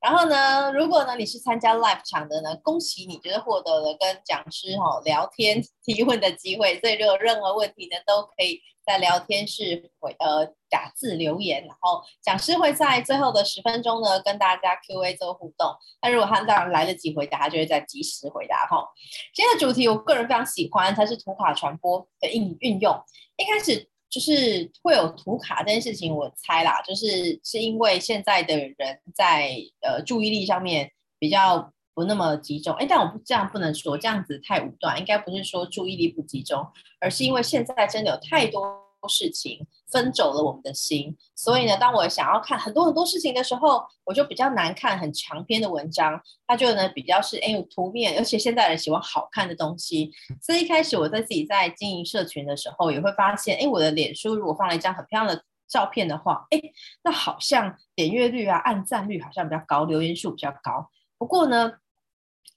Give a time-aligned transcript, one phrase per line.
[0.00, 6.78] 然后呢，如果呢你是参加 live 场的呢，恭喜你，就是获得了跟讲师哈聊天提问的机会。
[6.80, 15.74] 所以如果有任何问题呢，都可以在聊天室回呃打字留言，然后讲师会在最后的十分钟呢跟大家 Q&A 做互动。
[16.00, 18.88] 那如果他当然来得及回答，他就会在及时回答哈。
[19.34, 22.94] 今天的主题我个人非常喜欢，它是图卡传播的应运用。
[23.36, 23.90] 一开始。
[24.10, 28.76] 就是会有图卡这件事情，我猜啦，就是是因为现在的人
[29.14, 36.66] 在呃注意力上面比较不那么集中，哎，但我不这样不能说，这样子太武断，应该不是说注意力不集中，
[37.00, 38.87] 而是因为现在真的有太多。
[39.06, 46.20] 事情分走了我们的心，所以呢，当我想要看很多很多事情的时候，我就比较难看很长篇的文章。
[46.46, 50.10] 它就呢比较是哎有图片，而且现在人喜欢好看的东西。
[50.42, 56.60] 所以一开始我在自己在经营社群的时候，也会发现，哎，我的脸书如果放了一张很漂亮的照片的话，哎，
[57.04, 60.90] 那好像点阅率啊、按赞率好像比较高，留言数比较高。
[61.18, 61.74] 不过呢，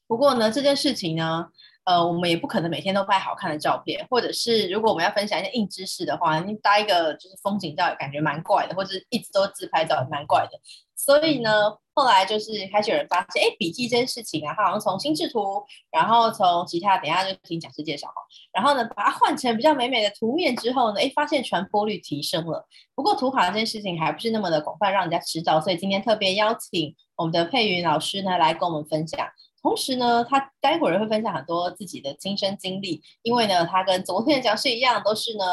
[0.08, 1.50] 不过呢，这件事情呢。
[1.84, 10.60] 呃，我们也不可能每天都拍好看的照片，或者是如果我们要分享一些硬知识的话，你搭一个就是风景照，也感觉蛮怪的，或者是一直都自拍照也蛮怪的。
[10.96, 18.14] 所以呢，后来就是开始有人发现，哎，笔记这件事情啊，它好像从心智图，然后从其他，等一下就听讲师介绍哈，
[18.54, 22.68] 然后呢，把它换成比较美美的图面之后呢，哎，发现传播率提升了。
[22.94, 29.28] 不过图卡这件事情还不是那么的广泛，让人家知道，所以今天特别邀请我们的佩云老师呢来跟我们分享。
[29.62, 35.46] 同时呢，他待会儿会分享很多自己的亲身经历，因为呢，他跟昨天的讲师一样，都是呢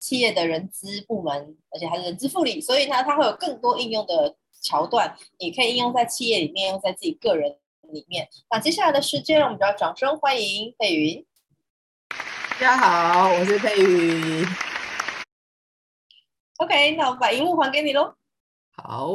[0.00, 7.56] 企业的人资部门，而且还是人资副理，所以呢，他会有更多应用的桥段，你可以应用在企业里面，用在自己个人
[7.92, 8.28] 里面。
[8.50, 11.24] 那接下来的时间，我们就要掌声欢迎佩云。
[12.08, 14.44] 大家好，我是佩云。
[16.56, 18.14] OK，那我把荧幕还给你喽。
[18.72, 19.08] 好。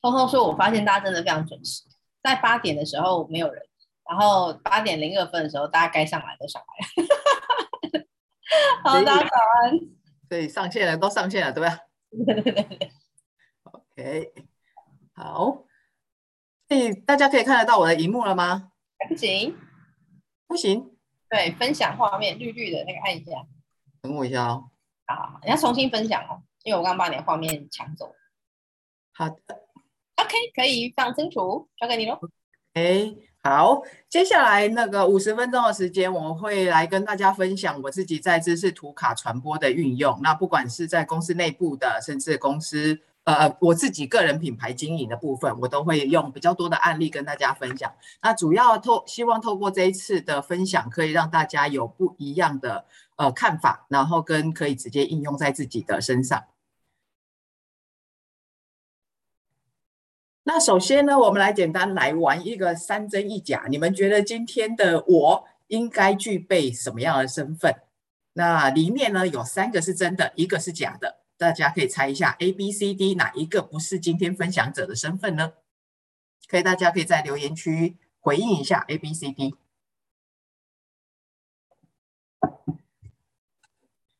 [0.00, 1.82] 通通说，我发现大家真的非常准时。
[2.26, 3.62] 在八点的时候没有人，
[4.08, 8.06] 然后八点零二分的时候，大家该上来都上来了。
[8.82, 9.78] 好，大家早安。
[10.28, 11.78] 对，上线了，都上线了，对吧？
[12.10, 12.92] 对对对。
[13.64, 14.32] OK，
[15.14, 15.64] 好。
[16.68, 18.72] 哎，大家可以看得到我的荧幕了吗？
[19.08, 19.56] 不行，
[20.48, 20.96] 不行。
[21.28, 23.46] 对，分享画面，绿绿的那个按一下。
[24.02, 24.70] 等我一下哦。
[25.06, 28.14] 好，你要重新分享哦，因为我刚刚把你的画面抢走。
[29.12, 29.65] 好的。
[30.16, 32.18] OK，可以放清楚，交给你喽。
[32.72, 40.18] 哎，好，接下来那个五十分钟的时间，我会来跟大家分享我自己在知识图卡传播的运用。
[40.22, 47.92] 那不管是在公司内部的，甚至公司呃我自己个人品牌经营的部分，我都会用比较多的案例跟大家分享。
[48.22, 52.84] 那主要透希望透过这一次的分享，可以让大家有不一样的
[53.16, 56.42] 呃看法，然后跟可以直接应用在自己的身上。
[60.48, 63.66] 那首先呢，我们来简单来玩一个三真一假。
[63.68, 67.82] 你们觉得今天的我应该具备什么样的身份？
[68.34, 71.18] 那里面呢有三个是真的，一个是假的。
[71.36, 75.54] 大家可以猜一下 A、B、C、D 哪一个不是今天分享者的身份呢？
[76.46, 79.56] 可以，大家可以在留言区回应一下 A、B、C、D。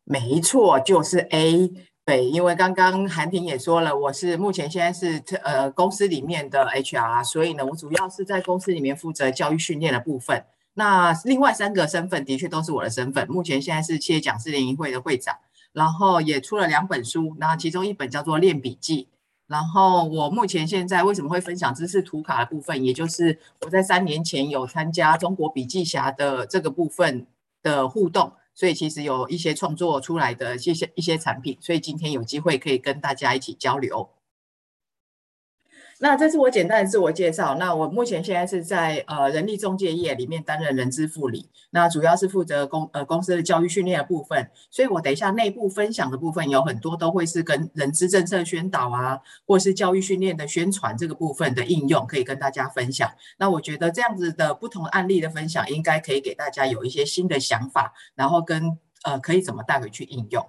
[0.02, 1.70] 没错，就是 A。
[2.06, 10.44] 对，因为刚刚韩婷也说了，我是目前现在是呃公司里面的 HR，所以呢，我主要是在公司里面负责教育训练的部分。
[10.74, 13.28] 那另外三个身份的确都是我的身份。
[13.28, 15.36] 目前现在是企业讲师联谊会的会长，
[15.72, 19.02] 然后也出了两本书，那其中一本叫做《练笔记》。
[19.48, 27.26] 然后我目前现在为什么会分享知识图卡的部分，也就是我在三年前有参加中国笔记侠的这个部分
[27.64, 28.32] 的互动。
[28.56, 34.08] 所以其实有一些创作出来的一些一些产品，所以今天有机会可以跟大家一起交流。
[35.98, 37.54] 那这是我简单的自我介绍。
[37.54, 44.50] 那我目前现在是在呃人力中介业里面担任人资副理，那主要是负责公呃公司的教育训练的部分。
[44.70, 53.10] 所以我等一下内部分享的部分有很多都会是跟人资政策宣导啊，或是教育训练的宣传这个部分的应用，可以跟大家分享。
[53.38, 60.46] 那我觉得这样子的不同案例的分享，应该可以给大家有一些新的想法，然后跟呃可以怎么带回去应用。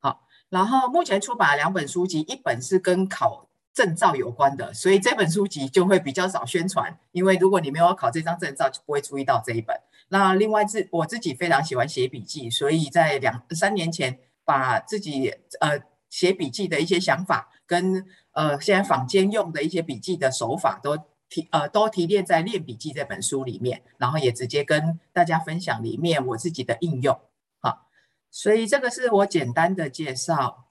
[0.00, 3.47] 好，然后目前出版了两本书籍，一本是跟考。
[3.78, 9.80] 证照有关的，所以这本书籍就会比较少宣传，因为如果你没有考这张证照，就不会注意到这一本。
[10.08, 15.80] 那另外自我自己非常喜欢写笔记，所以在两三年前把自己呃
[16.10, 20.98] 写笔记的一些想法跟呃现在坊间用的一些笔记的手法都
[21.28, 27.16] 提呃都提炼在《练笔记》这本书里面，然后也直接跟大家分享里面我自己的应用。
[27.60, 27.86] 好，
[28.32, 30.64] 所以这个是我简单的介绍。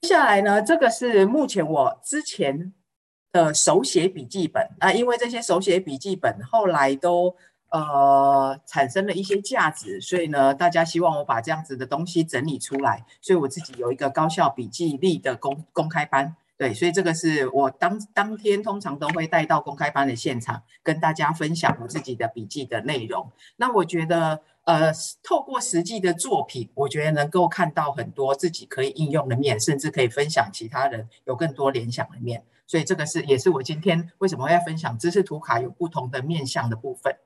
[0.00, 2.72] 接下来呢，这个是目前我之前
[3.32, 7.34] 的手写笔记本啊，因为这些手写笔记本后来都
[7.70, 16.36] 呃产生了一些价值，所以呢，大家希望我把这样子的东西整理出来，所以我自己有一个高效笔记力的公公开班。
[16.58, 23.30] 对，所以这个是我当当天通常都会带到公开班的现场，跟大家分享我自己的笔记的内容。
[23.56, 32.42] 那我觉得，呃，透过实际的作品，我觉得能够看到很多自己可以应用的面，甚至可以分享其他人有更多联想的面。
[32.66, 37.16] 所以这个是也是我今天为什么要分享知识图卡有不同的面向的部分。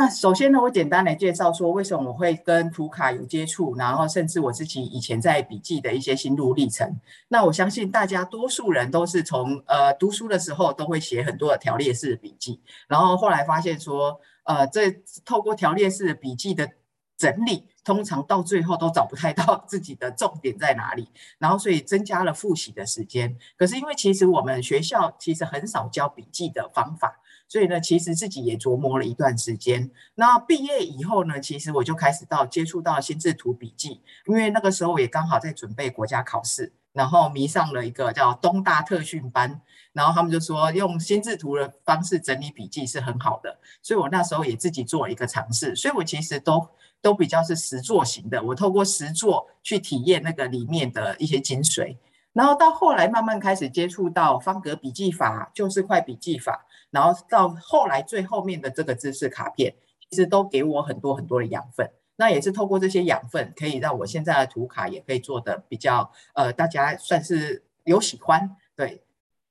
[0.00, 7.00] 那首先呢，我简单来介绍说为什么我会跟图卡有接触，然后甚至我自己以前在笔记的一些心路历程。
[7.26, 14.88] 那我相信大家多数人都是从呃读书的时候都会写很多的条列式的笔记，然后后来发现说，呃，这
[15.24, 16.70] 透过条列式的笔记的
[17.16, 21.08] 整理，通常到最后都找不太到自己的重点在哪里，
[21.40, 23.36] 然后所以增加了复习的时间。
[23.56, 27.20] 可是因为其实我们学校其实很少教笔记的方法。
[27.48, 29.90] 所以呢，其实自己也琢磨了一段时间。
[30.14, 39.60] 那毕业以后呢，其实我就开始到接触到心智图笔记，因为那个时候我也刚好在准备国家考试，然后迷上了一个叫东大特训班，
[39.94, 45.74] 然后他们就说用心智图的方式整理笔记是很好的，所以我那时候也自己做一个尝试。
[45.74, 46.68] 所以我其实都
[47.00, 51.96] 都比较是实作型的，我透过实作去体验那个里面的一些精髓。
[52.34, 59.74] 然后到后来慢慢开始接触到方格笔记法、就是快笔记法，然后到后来最后面的这个知识卡片，
[60.08, 61.90] 其实都给我很多很多的养分。
[62.16, 68.56] 那也是透过这些养分，可以让我现在的图卡也可以做的比较呃，大家算是有喜欢。
[68.74, 69.02] 对，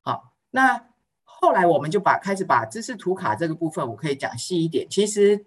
[0.02, 0.88] 好，那
[1.24, 4.86] 后来我们就把开始把知识图卡这个部分，我可以讲细一点。
[4.90, 5.46] 其实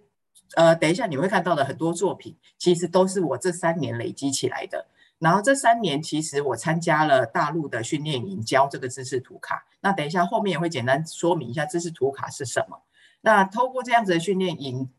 [0.55, 4.87] 呃，等一下你会看到的很多作品，其实都是我这三年累积起来的。
[5.21, 9.67] 然后这三年，其实我参加了大陆的训练营，教这个知识图卡。
[9.83, 12.83] 那等一下后面也会简单说明一下知识图卡是什么。
[13.21, 14.91] 那透过这样子的训练营，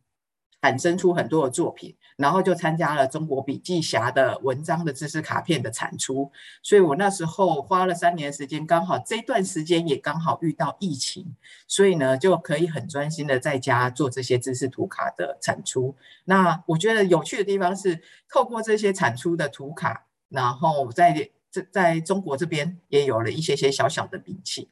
[0.61, 6.31] 产生出很多的作品，然后就参加了中国笔记侠的文章的知识卡片的产出。
[6.61, 11.35] 所以我那时候花了三年的时间，刚好这段时间也刚好遇到疫情，
[11.67, 15.95] 所以呢就可以很专心的在家做这些知识图卡的产出。
[16.25, 20.05] 那我觉得有趣的地方是，透过这些产出的图卡。
[20.31, 24.69] 然后在这在中国这边也有了一些些小小的名气。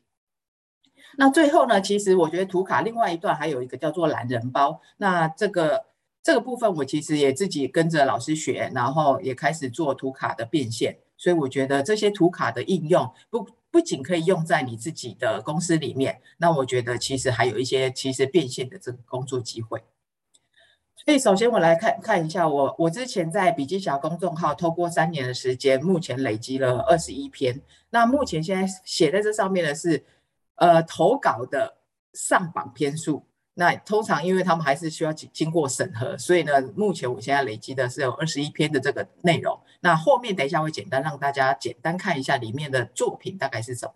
[1.17, 4.79] 那最后呢，其实我觉得图卡另外一段还有一个叫做懒人包。
[4.97, 5.85] 那这个
[6.23, 10.97] 这个部分我其实也自己跟着老师学，然后也开始做图卡的变现。
[11.17, 19.83] 所以我觉得这些图卡的应用不不仅可以用在你自己的公司里面，那我觉得其实还有一些其实变现的这个工作机会。
[21.05, 27.59] 所以，首先我来看看一下我我之前在笔记侠公众号，透过三年的时间，目前累积了二十一篇。
[27.89, 30.05] 那目前现在写在这上面的是，
[30.55, 31.77] 呃，投稿的
[32.13, 33.25] 上榜篇数。
[33.55, 39.59] 那通常因为他们还是需要经经过审核，所以呢，目前我现在累积的是有二十一篇的这个内容。
[39.81, 43.93] 那后面等一下会简单让大家简单看一下里面的作品大概是什么。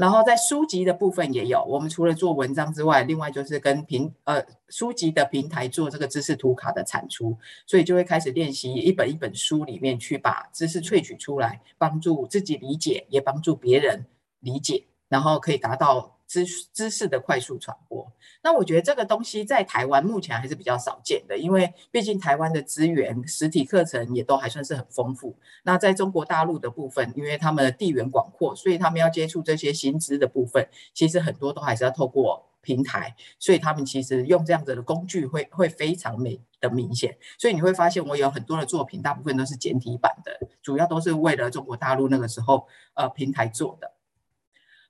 [0.00, 7.36] 然后在书籍的部分也有，我们除了做文章之外，另外就是跟平呃书籍的平台做这个知识图卡的产出，
[7.66, 14.06] 所以就会开始练习一本一本书里面去把知识萃取出来，帮助自己理解，也帮助别人
[14.40, 16.16] 理解，然后可以达到。
[16.30, 18.08] 知知识的快速传播，
[18.40, 25.36] 那我觉得这个东西在台湾目前还是比较少见的，因为毕竟台湾的资源、实体课程也都还算是很丰富。
[25.64, 37.18] 那在中国大陆的部分，因为他们的地缘广阔，所以他们要接触这些新知的部分，其实很多都还是要透过平台，所以他们其实用这样子的工具会会非常美的明显。
[37.40, 43.90] 所以你会发现，我有很多的作品，大部分都是简体版的，主要都是为了中国大陆那个时候呃平台做的。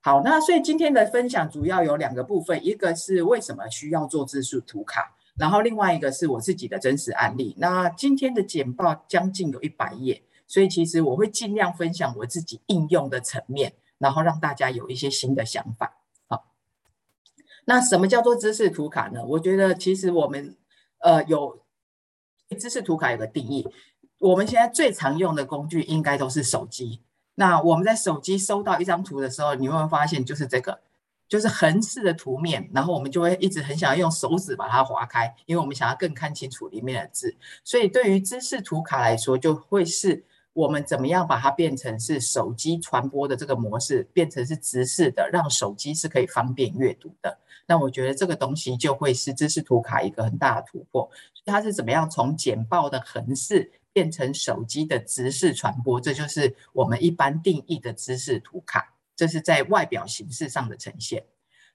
[0.02, 7.54] 好，那所以今天的分享主要有两个部分，一个是为什么需要做知识图卡，然后另外一个是我自己的真实案例。
[7.58, 15.98] 那今天的简报将近有一百页，所以其实我会尽量分享我自己应用的层面，然后让大家有一些新的想法。
[16.28, 16.46] 好，
[17.66, 19.22] 那什么叫做知识图卡呢？
[19.22, 20.56] 我觉得其实我们
[21.00, 21.60] 呃有
[22.58, 23.68] 知识图卡有个定义，
[24.18, 27.02] 我们现在最常用的工具应该都是手机。
[27.34, 30.78] 那我们在手机收到一张图的时候，你会发现就是这个，
[31.28, 37.34] 就是横式的图面，然后我们就会一直很想要用手指把它划开，因为我们想要更看清楚里面的字。
[37.64, 47.38] 所以对于知识图卡来说，就会是我们怎么样把它变成是手机传播的这个模式，变成是直视的，让手机是可以方便阅读的。
[47.66, 51.08] 那我觉得这个东西就会是知识图卡一个很大的突破。
[51.46, 58.94] 它是怎么样从简报的横式变成手机的直视传播，这就是我们一般定义的知识图卡。
[59.16, 61.24] 这是在外表形式上的呈现。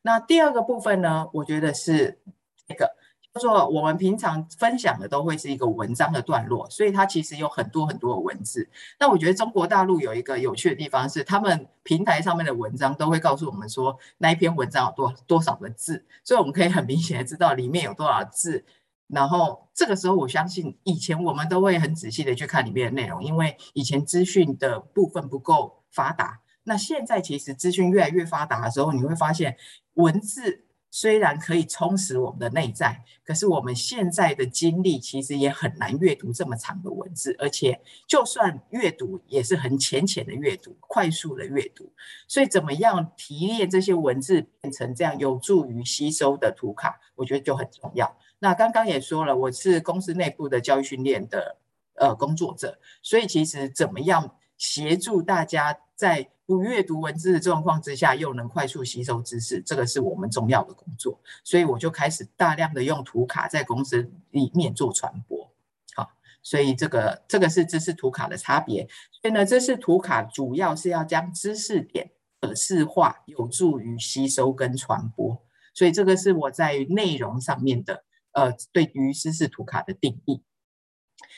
[0.02, 2.20] 那第二个部分呢，我觉得是
[2.68, 2.96] 这个。
[3.36, 8.66] 叫做我们平常分享的都会是一个文章的段落，所以它其实有很多很多的文字。
[8.98, 18.64] 那我觉得中国大陆有一个有趣的地方是，他们平台上面的文章都会告诉我们说那一篇文章有多多少个字，所以我们可以很明显的知道里面有多少字。
[19.08, 26.42] 然后这个时候，我相信以前我们都会很仔细的去看里面的内容，因为以前资讯的部分不够发达。
[26.64, 29.58] 那现在其实资讯越来越发达的时候，你会发现
[29.94, 30.64] 文字。
[30.92, 41.92] 虽然可以充实我们的内在，可是我们现在的精力其实也很难阅读这么长的文字，而且就算阅读也是很浅浅的阅读，快速的阅读。
[42.30, 48.16] 所以怎么样提炼这些文字变成这样有助于吸收的图卡，我觉得就很重要。
[48.46, 51.58] 那刚刚也说了，我是公司内部的教育训练的
[51.96, 61.20] 呃工作者，所以其实怎么样协助大家在不阅读文字的状况之下，又能快速吸收知识，这个是我们重要的工作。
[61.44, 65.52] 所以我就开始大量的用图卡在公司里面做传播。
[65.96, 66.12] 好，
[66.44, 68.88] 所以这个这个是知识图卡的差别。
[69.24, 75.42] 所以呢，知识图卡主要是要将知识点可视化，有助于吸收跟传播。
[75.74, 78.04] 所以这个是我在内容上面的
[78.36, 80.44] 呃，对于知识图卡的定义。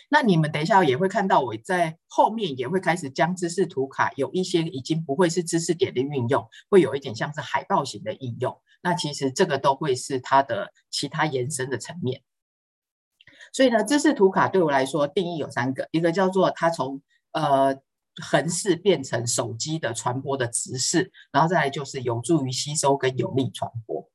[0.10, 8.60] 那你们等一下也会看到，我在后面也会开始将知识图卡有一些已经不会是知识点的运用，会有一点像是海报型的应用。
[8.82, 12.24] 那其实这个都会是它的其他延伸的层面。
[13.54, 17.02] 所以呢，知识图卡对我来说定义有三个，一个叫做它从
[17.34, 17.78] 呃
[18.22, 24.10] 横式变成手机的传播的直式，然后再来就是有助于吸收跟有力传播。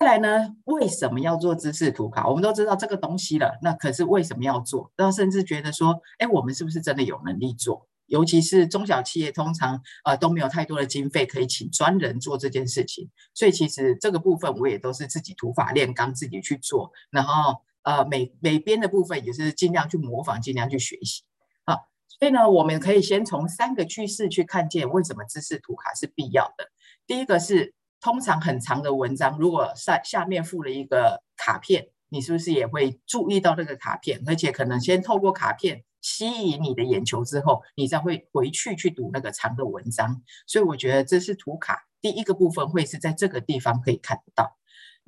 [0.00, 2.26] 再来呢，为什么要做知识图卡？
[2.26, 4.90] 我们都知道这个东西了，那可是为什么要做？
[4.96, 7.86] 然后甚至觉得说，哎，我们是不是真的有能力做？
[8.06, 16.90] 尤其是中小企业，通常呃都没有太多的经费可以请专人做这件事情，所以其实这个部分我也都是自己土法炼钢，自己去做。
[17.10, 21.24] 然后呃每每边的部分也是尽量去模仿，尽量去学习。
[21.66, 21.76] 好，
[22.18, 26.70] 所以呢，我们可以先从三个趋势去看见为什么知识图卡是必要的。
[27.06, 27.74] 第一个是。
[28.00, 34.22] 通常很长的文章，如果下下面附了一个卡片，你是不是也会注意到那个卡片？
[34.26, 40.22] 而且可能先透过卡片吸引你的眼球之后，你再会回去去读那个长的文章。
[40.46, 44.56] 所以我觉得这是图卡第一个部分会是在这个地方可以看得到。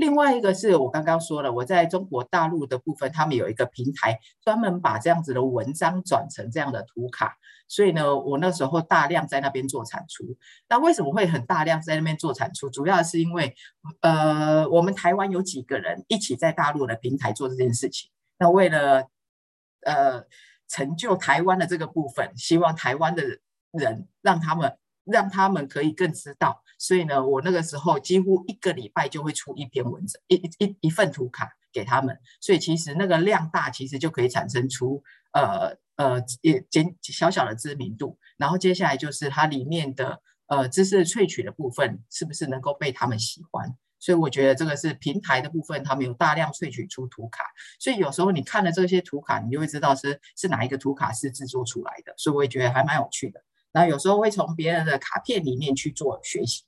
[0.02, 7.36] 另外一个是我刚刚说了，我在中国大陆的部分，他们有一个平台，专门把这样子的文章转成这样的图卡。
[7.68, 10.36] 所以呢，我那时候大量在那边做产出。
[10.68, 12.68] 那为什么会很大量在那边做产出？
[12.68, 13.54] 主要是因为，
[14.00, 18.10] 呃，我们台湾有几个人一起在大陆的平台做这件事情。
[18.40, 19.06] 那为了，
[19.82, 20.24] 呃，
[20.66, 23.22] 成就台湾的这个部分，希望台湾的
[23.70, 24.76] 人让他们。
[25.04, 35.00] 让他们可以更知道，所以呢，我那个时候几乎一个礼拜就会出一篇文章，一一一份图卡给他们，所以其实那个量大，其实就可以产生出
[35.32, 47.44] 呃呃也减小小的知名度，然后接下来就是它里面的呃知识萃取的部分是不是能够被他们喜欢，所以我觉得这个是平台的部分，他们有大量萃取出图卡，
[47.78, 53.40] 所以有时候你看了这些图卡，你就会知道是是哪一个图卡是制作出来的，所以我也觉得还蛮有趣的。
[53.70, 56.64] 然后有时候会从别人的卡片里面去做学习，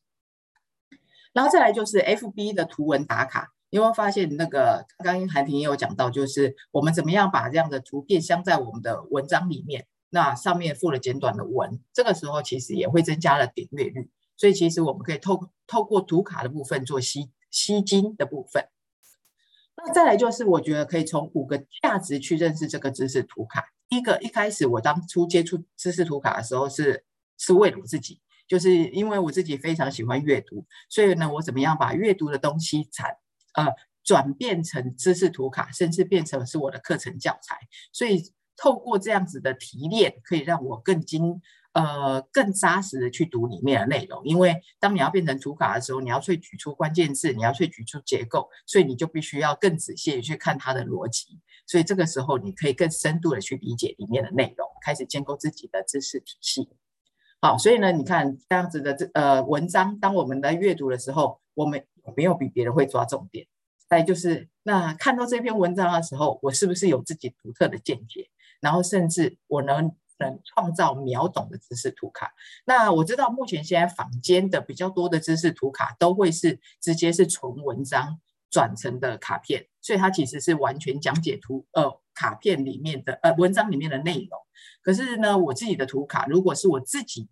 [1.34, 18.68] 然后再来就是 FB 的图文打卡，你会发现那个刚刚韩婷也有讲到，就是我们怎么样把这样的图片镶在我们的文章里面，那上面附了简短的文，这个时候其实也会增加了点阅率，所以其实我们可以透透过图卡的部分做吸吸金的部分。
[19.76, 23.72] 那再来就是我觉得可以从五个价值去认识这个知识图卡。
[23.88, 27.04] 第一个，一开始我当初接触知识图卡的时候是
[27.36, 33.16] 是为了我自己，就是因为我自己非常喜欢阅读，所以呢，我怎么样把阅读的东西产
[33.54, 33.66] 呃
[34.02, 37.58] 转变成知识图卡，甚至变成是我的课程教材。
[37.92, 38.22] 所以
[38.56, 41.40] 透过这样子的提炼，可以让我更精
[41.72, 44.22] 呃更扎实的去读里面的内容。
[44.24, 51.40] 因为当你要变成图卡的时候，你要萃取出关键字，你要萃取出结构，所以你就必须要更仔细的去看它的逻辑。
[51.66, 56.68] 所以这个时候，你可以更深度的去理解里面的内容，开始建构自己的知识体系。
[57.44, 61.84] 好，所以呢，你看这样子的这呃文章，当我们在阅读的时候，我们
[62.16, 63.46] 没有比别人会抓重点。
[63.86, 68.30] 再就是，那看到这篇文章的时候，我是不是有自己独特的见解？
[68.62, 72.32] 然后甚至我能能创造秒懂的知识图卡。
[72.64, 78.20] 那我知道目前现在坊间的比较多的知识图卡，都会是直接是从文章。
[78.50, 84.40] 转成的卡片，所以它其实是完全讲解图呃卡片里面的呃文章里面的内容。
[84.80, 87.28] 可是呢，我自己的图卡如果是我自己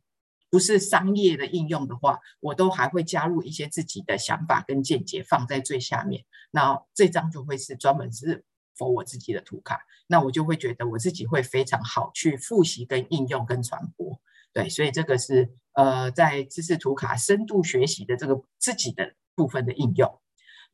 [0.52, 6.26] 不是商业的应用的话，我都还会加入一些自己的想法跟见解放在最下面。
[6.50, 8.44] 那这张就会是专门是
[8.76, 14.20] for 我自己的图卡，那我就会觉得我自己会非常好去复习跟应用跟传播。
[14.52, 20.20] 对，所以这个是呃在知识图卡深度学习的这个自己的部分的应用。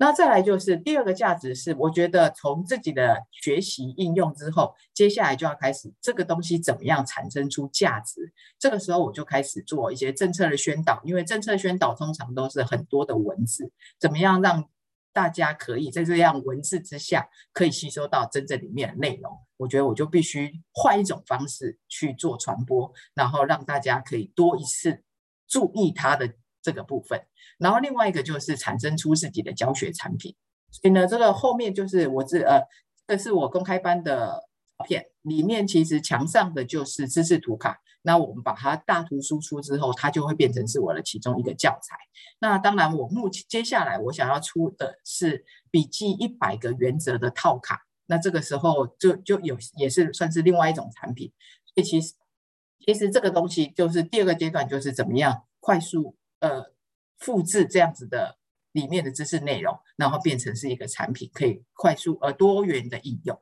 [0.01, 8.33] 那再来就是第二个价值是，我觉得从自己的学习应用之后，接下来就要开始这个东西怎么样产生出价值。
[8.61, 14.69] 这个时候我就开始做一些政策的宣导，因为政策宣导通常都是很多的文字，怎么样让
[15.13, 19.37] 大家可以在这样文字之下可以吸收到真正里面的内容？
[19.57, 25.03] 我觉得我就必须换一种方式去做传播，然后让大家可以多一次
[25.49, 26.35] 注意它的。
[26.63, 27.21] 这个部分，
[27.59, 30.35] 然后另外一个就是产生出自己的教学产品。
[30.71, 32.61] 所以呢，这个后面就是我这呃，
[33.07, 34.45] 这是我公开班的
[34.79, 37.81] 照片，里面其实墙上的就是知识图卡。
[38.03, 41.97] 那我们把它大图输出之后，它就会变成是我的其中一个教材。
[42.39, 47.87] 那当然，我目前接下来我想要出的是笔记一百个原则的套卡。
[48.07, 51.33] 那这个时候就就有也是算是另外一种产品。
[51.65, 52.15] 所以其实
[52.79, 56.15] 其实这个东西就是第二个阶段，就是怎么样快速。
[56.41, 56.73] 呃，
[57.19, 58.39] 复制这样子的
[58.73, 63.41] 里面的知识内容，然后变成是一个产品，可以快速而多元的应用。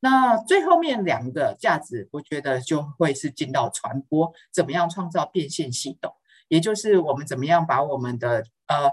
[0.00, 6.14] 那最后面两个价值，我觉得就会是进到传播，怎么样创造变现系统，
[6.48, 8.92] 也就是我们怎么样把我们的呃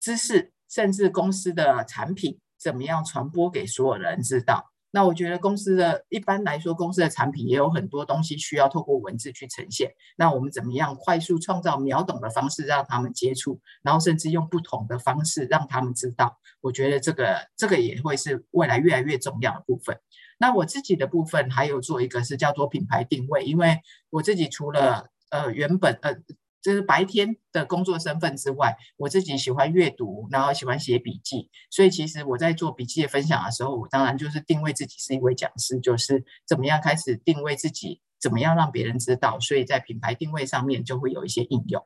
[0.00, 4.71] 知识，甚至公司的产品，怎么样传播给所有人知道。
[4.92, 9.90] 那我觉得公司的一般来说，公司的产品也有很多东西需要透过文字去呈现。
[10.16, 16.38] 那我们怎么样快速创造秒懂的方式让他们接触，然后甚至用不同的方式让他们知道？
[16.60, 19.98] 我觉得这个这个也会是未来越来越重要的部分。
[20.38, 23.80] 那我自己的部分还有做一个是叫做品牌定位，因为
[24.10, 26.14] 我自己除了呃原本呃。
[26.62, 41.84] 就是白天的工作身份之外，我自己喜欢阅读，然后喜欢写笔记，所以其实我在做笔记的分享的时候，我当然就是定位自己是一位讲师，就是怎么样开始定位自己，怎么样让别人知道，所以在品牌定位上面就会有一些应用。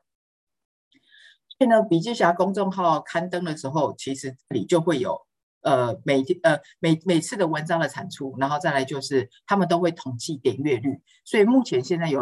[1.59, 5.19] 所以呢，笔记侠公众号刊登的时候，其实这里就会有
[5.63, 12.21] 呃每天呃每每次的文章的产出，然后再来就是他们都会统计点阅率，所以目前现在有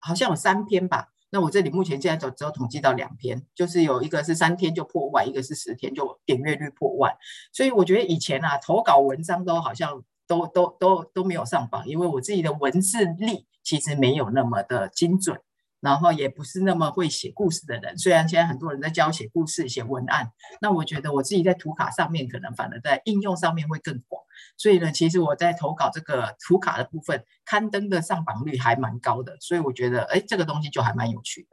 [0.00, 1.10] 好像有三篇吧。
[1.34, 7.10] 那我这里目前现在只有统计到两篇，就是有一个是三天就破万，一个是十天就点阅率破万。
[7.54, 15.40] 所以我觉得以前啊，投稿文章都好像都都都都没有上榜，因为我自己的文字力其实没有那么的精准。
[15.82, 24.22] 然后也不是那么会写故事的人，虽然现在很多人在教写故事、写文案，那我觉得我自己在图卡上面可能反而在应用上面会更广，
[24.56, 31.48] 所以呢，其实我在投稿这个图卡的部分，刊登的上榜率还蛮高的，所以我觉得，哎，这个东西就还蛮有趣的。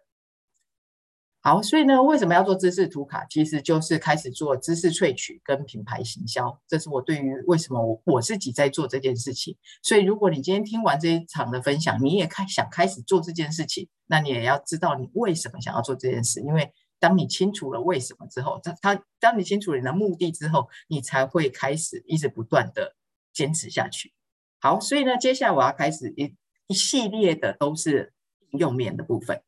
[1.41, 3.25] 好，所以呢，为什么要做知识图卡？
[3.29, 9.55] 其实就是开始做知识萃取跟品牌行销，这是我对于为什么我我自己在做这件事情。
[9.81, 16.41] 所以，如果你今天听完这一场的分享，你也开想开始做这件事情，那你也要知道你为什么想要做这件事。
[16.41, 22.97] 因为当你清楚了为什么之后，他他当你清楚你的目的之后，你才会开始一直不断的
[23.31, 24.11] 坚持下去。
[24.59, 26.35] 好，所以呢，接下来我要开始一
[26.67, 28.11] 一系列的都是
[28.51, 29.41] 应用面的部分。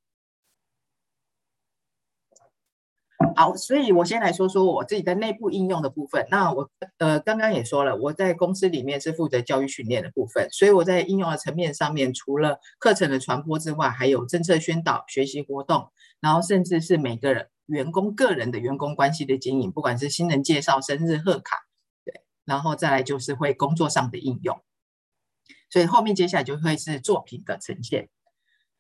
[3.36, 6.28] 好，所以我先来说说我自己的内部应用的部分。
[6.30, 21.58] 那我呃刚刚也说了，我在公司里面是负责教育训练的部分，所以我在应用的层面上面，除了课程的传播之外，还有政策宣导、学习活动，然后甚至是每个人员工个人的员工关系的经营，不管是新人介绍、生日贺卡，
[22.04, 24.60] 对，然后再来就是会工作上的应用。
[25.70, 28.10] 所以后面接下来就会是作品的呈现。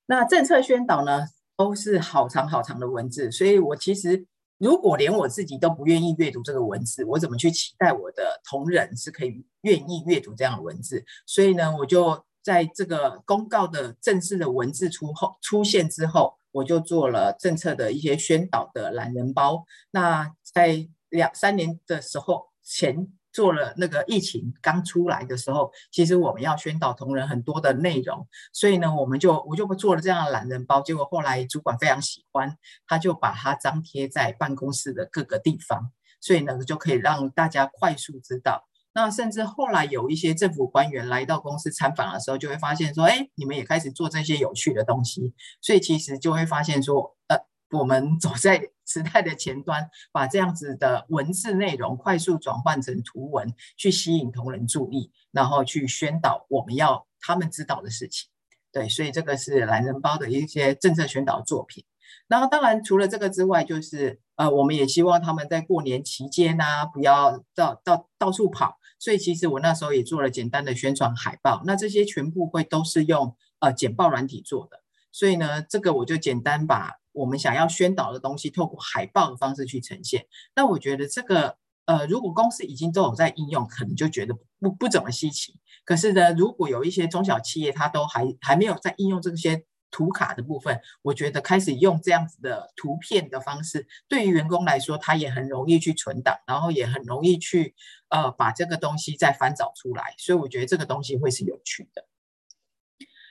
[0.05, 1.27] 那政策宣导呢，
[1.61, 4.25] 都是好长好长的文字，所以我其实。
[4.63, 11.03] 如果连我自己都不愿意阅读这个文字，我怎么去期待我的同仁是可以愿意阅读这样的文字？
[11.25, 19.65] 所以呢，我就在这个公告的正式的文字出后出现之后，我就做了政策的一些宣导的懒人包。
[19.89, 23.11] 那在两三年的时候前。
[23.33, 30.81] 做了那个疫情刚出来的时候，其实我们要宣导同仁很多的内容，所以呢，我们就我就不做了这样的懒人包。
[30.81, 38.67] 结果后来主管非常喜欢，他就把它张贴在办公室的各个地方，所以呢，就可以让大家快速知道。
[38.93, 47.50] 那甚至后来有一些政府官员来到公司参访的时候，就会发现说：“哎，你们也开始做这些有趣的东西。”所以其实就会发现说，呃。
[47.71, 58.29] 我们走在时代的前端， 把这样子的文字内容快速转换成图文，去吸引同仁注意，然后去宣导我们要他们知道的事情。
[58.71, 61.83] 对，所以这个是懒人包的一些政策宣导作品。
[62.27, 68.77] 然后，当然除了这个之外，就是呃，我们也希望他们在过年期间呢、不要到到到处跑。
[68.97, 71.61] 所以，其实我那时候也做了简单的宣传海报。
[71.65, 74.81] 那这些全部会都是用呃简报软体做的。
[75.11, 80.25] 所以呢，这个我就简单把我们想要宣导的东西，透过海报的方式去呈现。
[80.55, 85.59] 那我觉得这个呃，如果公司已经都有在应用，可能就觉得不不怎么稀奇。
[85.85, 89.65] 可是呢，如果有一些中小企业，它都还还没有在应用这些。
[89.93, 97.75] 图卡的部分，我觉得开始用这样子的图片的方式，对于员工来说，他也很容易去存档，然后也很容易去
[98.07, 102.05] 呃把这个东西再翻找出来，所以我觉得这个东西会是有趣的。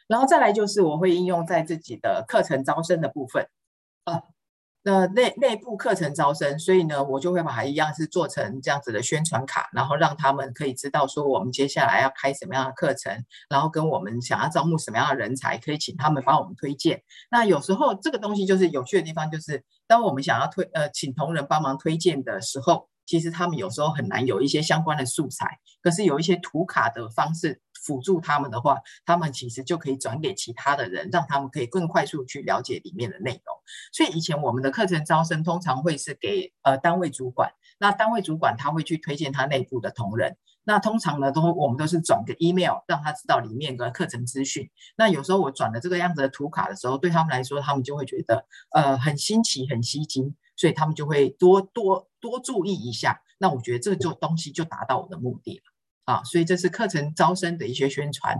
[0.06, 3.48] 然后再来就是我会应用在自己的课程招生的部分
[4.04, 4.22] 啊。
[4.82, 17.02] 那内内部课程招生，所以呢，我就会把它一样是做成这样子的宣传卡，然后让他们可以知道说我们接下来要开什么样的课程，然后跟我们想要招募什么样的人才，可以请他们帮我们推荐。
[17.30, 27.60] 那有时候这个东西就是有趣的地方，就是当我们想要推呃请同仁帮忙推荐的时候，其实他们有时候很难有一些相关的素材，可是有一些图卡的方式。
[27.80, 33.56] 辅助他们的话，他们其实就可以转给其他的人，让他们可以更快速去了解里面的内容。
[33.92, 40.36] 所以以前我们的课程招生通常会是给呃单位主管，那单位主管他会去推荐他内部的同仁。
[40.62, 44.70] 那通常呢，都我们都是转个 email 让他知道里面的课程资讯。
[44.96, 53.22] 那有时候我转了这个样子的图卡的时候，对他们来说，他们就会觉得呃很新奇、很吸睛，所以他们就会多多多注意一下。
[53.38, 55.69] 那我觉得这个就东西就达到我的目的了。
[56.10, 58.36] 啊，所以这是课程招生的一些宣传，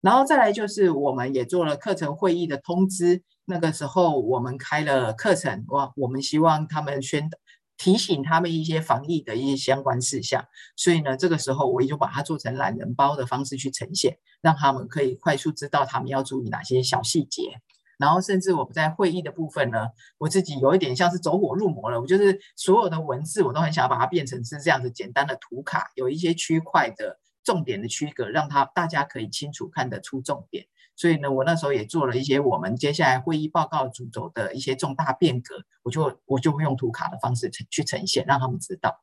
[0.00, 3.24] 然后再来就是我们也做了课程会议的通知。
[3.44, 7.28] 那个时候我们开了课程，哇，我们希望他们宣
[7.76, 10.44] 提醒他们一些防疫的一些相关事项。
[10.76, 17.60] 所以呢，这个时候我也就把它做成懒人包的方式去呈现，让他们可以快速知道他们要注意哪些小细节。
[17.98, 22.00] 然后甚至我们在会议的部分呢，我自己有一点像是走火入魔了。
[22.00, 30.64] 我就是所有的文字，我都很想要把它变成是这样子简单的图卡，有一些区块的重点的区隔，让它大家可以清楚看得出重点。
[30.94, 39.02] 所以呢，我那时候也做了一些我们接下来会议报告主轴的一些重大变革，我就我就会用图卡的方式呈去呈现，让他们知道。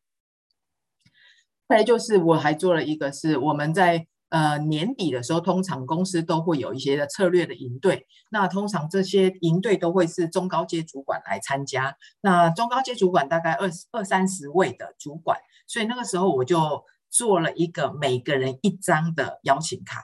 [1.67, 4.07] 再就是我还做了一个是我们在。
[4.29, 8.05] 呃，年底的时候，通常公司都会有一些的策略的营队。
[8.31, 11.95] 那通常这些营队都会是中高阶主管来参加。
[12.21, 20.01] 那中高阶主管大概二二三十位的主管，所以那个时候我就做了一个每个人一张的邀请卡。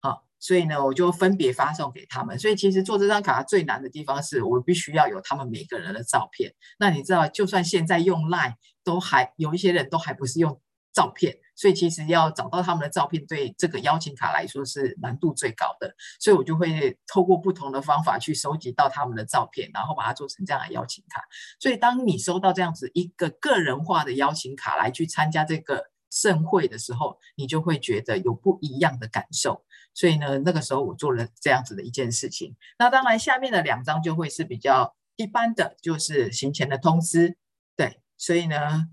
[0.00, 2.38] 好，所以呢，我就分别发送给他们。
[2.38, 6.52] 所以其实做这张卡最难的地方是我必须要有他们每个人的照片。
[6.78, 10.60] 那你知道，就算现在用 Line，都还有一些人都还不是用
[10.92, 11.36] 照片。
[11.60, 15.94] 所以其实要找到他们的照片，对这个邀请卡来说是难度最高的。
[16.18, 21.20] 所以我就会透过不同的方法去收集到他们的照片，然后把它做成这样的邀请卡。
[21.58, 29.62] 所以当你收到这样子一个个人化的邀请卡来去参加这个盛会的时候，你就会觉得有不一样的感受。
[29.92, 32.56] 所以呢，那个时候我做了这样子的一件事情。
[32.78, 37.36] 那当然下面的两张就会是比较一般的，就是行前的通知。
[37.76, 38.88] 对，所以呢。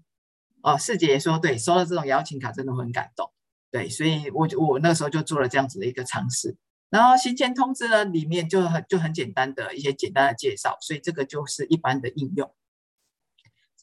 [0.62, 3.32] 哦，四姐也说对，收到这种邀请卡真的很感动，
[3.72, 6.58] 对，所以我我那时候就做了这样子的一个尝试。
[6.90, 12.54] 然后行前通知呢，里面就很就很简单的一些简单的介绍，所以这个就是一般的应用。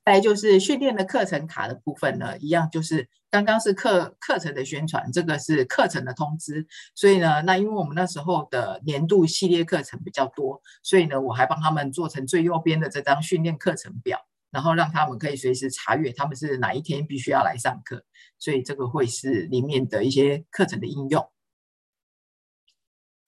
[0.04, 6.66] 再就是训练的课程卡的部分呢，一样就是刚刚是课课程的宣传，这个是课程的通知。
[6.94, 14.26] 所以呢，那因为我们那时候的年度系列课程比较多，所以呢，我还帮他们做成最右边的这张训练课程表。
[14.54, 18.04] 然后让他们可以随时查阅他们是哪一天必须要来上课，
[18.38, 21.28] 所以这个会是里面的一些课程的应用。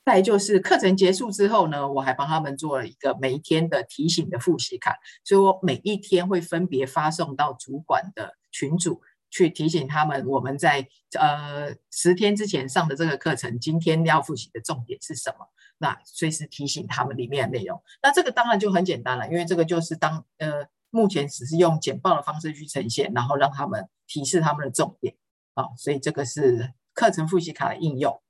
[0.05, 10.87] 再就是课程结束之后呢，我还帮他们做了一个每一天的提醒的复习卡，所以我每一天会分别发送到主管的群组去提醒他们，我们在
[11.19, 15.49] 呃十天之前上的这个课程，今天要复习的重点是什么？
[15.79, 17.83] 那随时提醒他们里面的内容。
[18.01, 20.69] 那这个当然就很简单了，因为这个就是当呃。
[20.97, 25.15] 目前只是用简报的方式去呈现，然后让他们提示他们的重点
[25.53, 28.23] 啊，所以这个是课程复习卡的应用。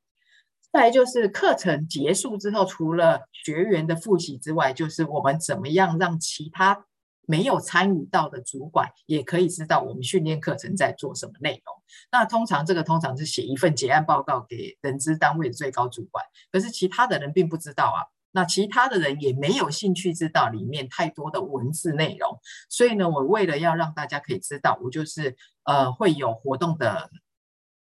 [0.72, 6.84] 再来就是课程结束之后，除了学员的复习之外，就是我们怎么样让其他
[7.26, 11.74] 没有参与到的主管也可以知道我们训练课程在做什么内容。
[12.10, 17.98] 那通常这个通常是写一份结案报告给人资单位的最高主管，可是其他的人并不知道啊。
[18.32, 27.10] 那其他的人也没有兴趣知道里面太多的文字内容，所以呢，我为了要让大家可以知道，我就是呃会有活动的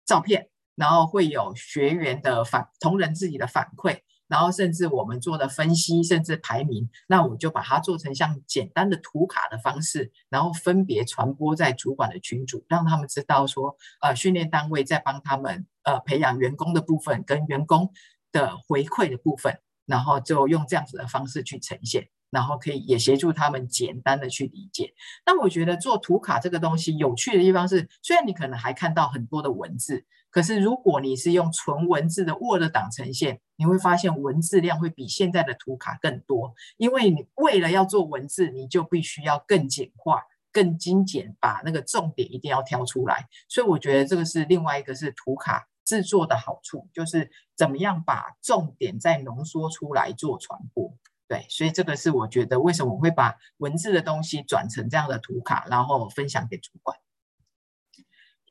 [0.05, 17.91] 照片，然后会有学员的反同仁自己的反馈，然后甚至我们做的分析，甚至排名，那我就把它做成像简单的图卡的方式，然后分别传播在主管的群组，让他们知道说，呃，训练单位在帮他们呃培养员工的部分跟员工
[18.31, 19.60] 的回馈的部分。
[19.86, 24.93] 然后就用这样子的方式去呈现，然后可以也协助他们简单的去理解。
[25.26, 36.54] 那我觉得做图卡这个东西有趣的地方是，虽然你可能还看到很多的文字，可是如果你是用纯文字的 Word 档呈现，你会发现文字量会比现在的图卡更多。
[36.78, 43.28] 因为你为了要做文字，你就必须要更简化、更精简，把那个重点一定要挑出来。
[43.48, 45.67] 所以我觉得这个是另外一个是图卡。
[45.86, 56.98] 制作的好处就是怎么样把重点再浓缩出来做传播，对，所以这个是我觉得为什么我会把文字的东西转成这样的图卡，然后分享给主管。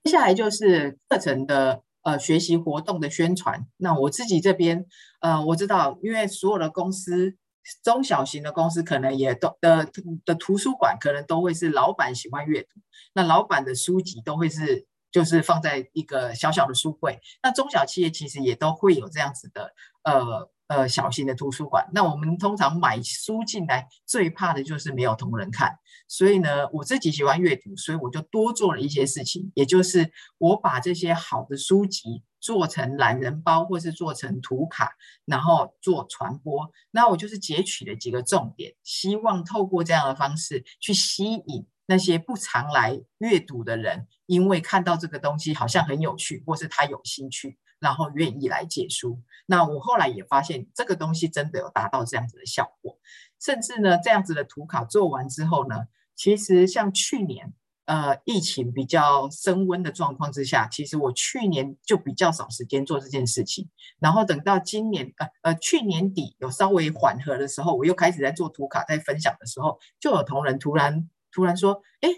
[0.04, 3.66] 接下来就是课程的呃学习活动的宣传。
[3.78, 4.86] 那我自己这边
[5.20, 7.36] 呃我知道，因为所有的公司
[7.82, 9.90] 中小型的公司可能也都的
[10.24, 12.80] 的图书馆可能都会是老板喜欢阅读，
[13.12, 14.86] 那老板的书籍都会是。
[15.14, 19.72] 就是放在一个小小的书柜，那中小企业其实也都会有这样子的，
[20.02, 21.88] 呃呃小型的图书馆。
[21.92, 25.78] 那我们通常买书进来，最怕的就是没有同仁看。
[26.08, 36.72] 所以呢，我自己喜欢阅读，所以我就多做了一些事情，也就是我把这些好的书籍做成懒人包，或是做成图卡，然后做传播。
[36.90, 41.64] 那我就是截取了几个重点，希望透过这样的方式去吸引。
[41.86, 49.20] 那些不常来阅读的人，因为看到这个东西好像很有趣，或是他有兴趣，然后愿意来借书。
[49.46, 52.98] 那我后来也发现，这个东西真的有达到这样子的效果。
[53.38, 55.84] 甚至呢，这样子的图卡做完之后呢，
[56.16, 57.52] 其实像去年，
[57.84, 63.68] 呃，疫情比较升温的状况之下，其实我去年就比较少时间做这件事情。
[63.98, 71.10] 然后等到今年，呃呃，去年底有稍微缓和的时候，我又开始在做图卡，在分享的时候，就有同仁突然。
[71.34, 72.08] 突然说：“哎，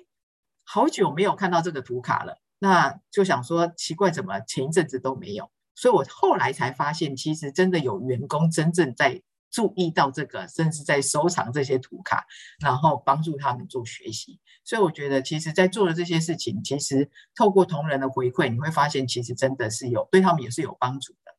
[0.63, 5.51] 好久没有看到这个图卡了。”那就想说奇怪，怎么前一阵子都没有？
[5.75, 12.25] 所以我后来才发现，其实真的有员工真正在注意到这个，甚至在收藏这些图卡，
[12.61, 14.41] 然后帮助他们做学习。
[14.65, 21.36] 所以我觉得，其实，在做的这些事情，其实透过同仁的回馈，你会发现，其实真的是有对他们也是有帮助的。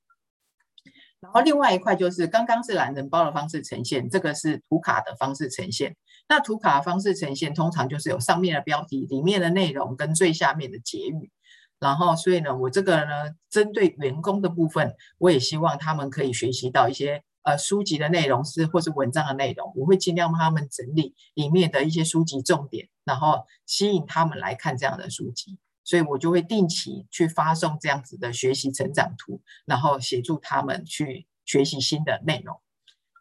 [1.19, 5.95] 然后另外一块就是刚刚是懒人包的方式呈现，这个是图卡的方式呈现。
[6.29, 11.31] 那图卡的方式呈现，通常就是有上面的标题、里面的内容跟最下面的结语。
[11.79, 19.71] 然后，所以呢，我这个呢，针对员工的部分，我也希望他们可以学习到一些呃书籍的内容是或是文章的内容。
[19.75, 25.57] 我会尽量帮他们整理里面的一些书籍重点，然后吸引他们来看这样的书籍。
[25.87, 32.59] 所以我就会定期去发送这样子的学习成长图，然后协助他们去学习新的内容。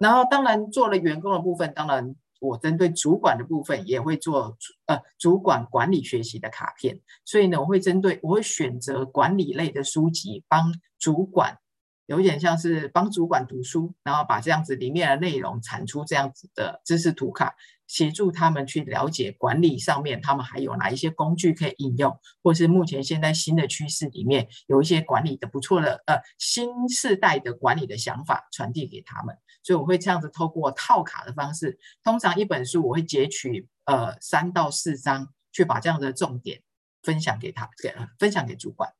[0.00, 2.16] 然后，当然做了员工的部分，当然。
[2.38, 11.58] 我针对主管的部分也会做呃主管管理学习的卡片，所以呢，我会针对我会选择管理类的书籍，帮主管
[12.04, 29.36] 有点像是帮主管读书，然后把这样子里面的内容产出这样子的知识图卡，协助他们去了解管理上面他们还有哪一些工具可以应用，或是目前现在新的趋势里面有一些管理的不错的呃新世代的管理的想法传递给他们。
[29.62, 36.62] 所以我会这样子透过套卡的方式，通常一本书我会截取呃三到四张，去把这样的重点
[37.02, 38.92] 分享给他，给分享给主管。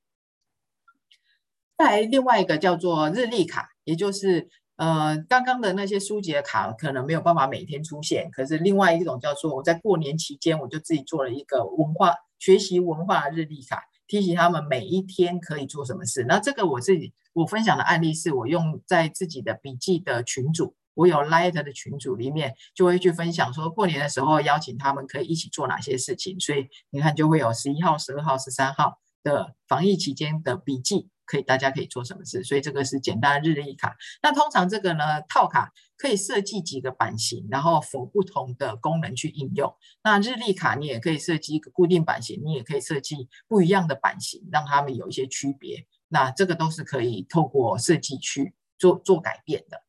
[1.79, 13.83] 再来另外一个叫做日历卡，也就是呃刚刚的那些书籍的卡可能没有办法每天出现，可是另外一种叫做我在过年期间我就自己做了一个文化学习文化日历卡。
[14.09, 16.25] 提醒他们每一天可以做什么事。
[16.29, 26.39] 那这个我自己我分享的案例是我用在自己的笔记的群组，我有 Light 的群组里面就会去分享，说过年的时候邀请他们可以一起做哪些事情。
[26.39, 31.09] 所以你看就会有十一号、十二号、十三号的防疫期间的笔记。
[31.27, 32.43] 可以，大家可以做什么事？
[32.45, 33.97] 所以这个是简单的日历卡。
[34.23, 39.75] 那通常这个呢，套卡可以设计几个版型，然后否不同的功能去应用。
[40.03, 45.87] 那日历卡你也可以设计一个固定版型，你也可以设计不一样的版型，让他们有一些区别。
[46.09, 49.83] 那这个都是可以透过设计去做做改变的。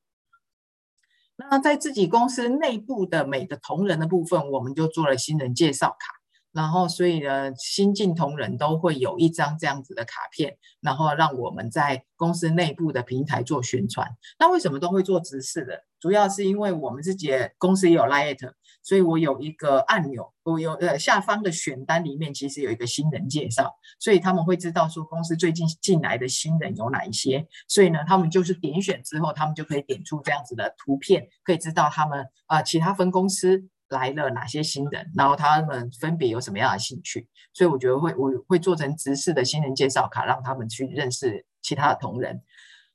[1.35, 6.16] 那在自己公司内部的每个同仁的部分，我们就做了新人介绍卡。
[6.57, 14.07] 然后所以呢，新进同仁都会有一张这样子的卡片，然后让我们在公司内部的平台做宣传。
[14.39, 15.83] 那为什么都会做直视的？
[15.99, 18.39] 主要是因为我们自己公司也有 Light，
[18.81, 42.41] 所以我有一个按钮，我有呃下方的选单里面其实有一个新人介绍，所以他们会知道说公司最近进来的新人有哪一些，所以呢，他们就是点选之后，他们就可以点出这样子的图片，可以知道他们啊、其他分公司来了哪些新人，然后他们分别有什么样的兴趣，所以我觉得会我会做成直视的新人介绍卡，让他们去认识其他的同仁。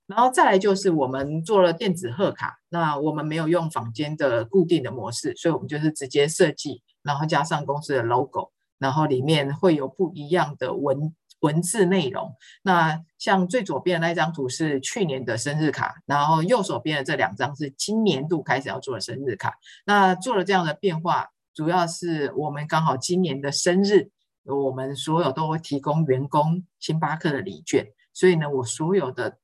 [0.06, 12.34] 然后再来就是我们做了电子贺卡，那我们没有用坊间的固定的模式，所以我们就是直接设计，然后加上公司的 logo，然后里面会有不一样的文文字内容。
[12.62, 19.56] 那像最左边的那张图是去年的生日卡，然后右手边的这两张是今年度开始要做的生日卡。
[19.84, 24.10] 那做了这样的变化，主要是我们刚好今年的生日，
[24.44, 29.38] 我们所有都会提供员工星巴克的礼券，所以呢，我所有的。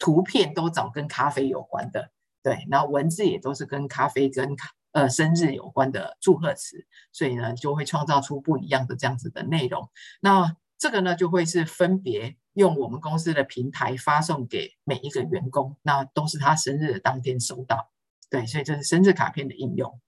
[0.00, 4.54] 图片都找跟咖啡有关的，对，然后文字也都是跟咖啡跟
[4.92, 9.90] 呃生日有关的祝贺词，所以呢就会创造出不一样的这样子的内容。
[10.20, 17.90] 那这个呢就会是分别用我们公司的平台发送给每一个员工，那都是他生日的当天收到，
[18.30, 20.00] 对，所以这是生日卡片的应用。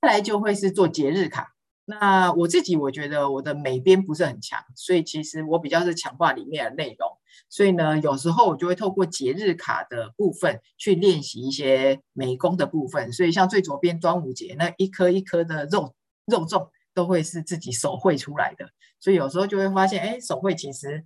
[0.00, 1.54] 再来就会是做节日卡。
[1.84, 7.08] 那我自己我觉得我的美编不是很强，所以其实我比较是强化里面的内容。
[7.48, 13.12] 所以呢，有时候我就会透过节日卡的部分去练习一些美工的部分。
[13.12, 18.70] 所以像最左边端午节那一颗一颗的肉肉粽，都会是自己手绘出来的。
[19.02, 21.04] 所以有时候就会发现，哎，手绘其实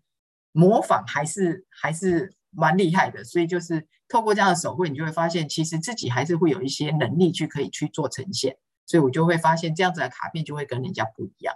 [0.53, 3.25] 模仿还是还是蛮厉害的。
[3.25, 8.55] 所以就是透过这样的手绘，你就会发现，其实自己还是会有一些能力去可以去做呈现。
[8.85, 11.55] 所以我就会发现，这样子的卡片就会跟人家不一样。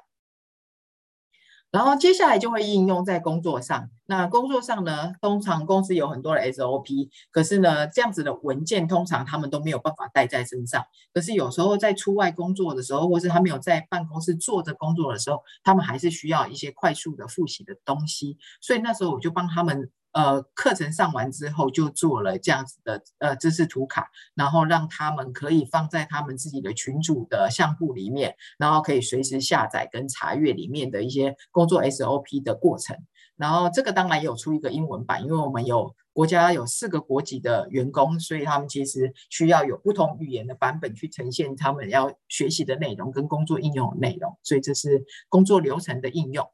[1.70, 3.88] 然后接下来就会应用在工作上。
[4.06, 10.84] 那工作上呢，通常公司有很多的 SOP，可是呢，这样子的文件通常他们都没有办法带在身上。
[11.14, 18.36] 可是有时候在出外工作的时候，或是他没有在办公室坐着工作的时候，他们还是需要一些快速的复习的东西。
[18.60, 19.90] 所以那时候我就帮他们。
[20.12, 32.96] 呃，课程上完之后，就做了这样子的呃知识图卡，然后让他们可以放在他们自己的群组的相簿里面，然后可以随时下载跟查阅里面的一些工作 SOP 的过程。
[33.36, 44.36] 然后这个当然也有出一个英文版，因为我们有国家有四个国籍的员工，所以他们其实需要有不同语言的版本去呈现他们要学习的内容跟工作应用的内容。
[44.42, 46.50] 所以这是工作流程的应用。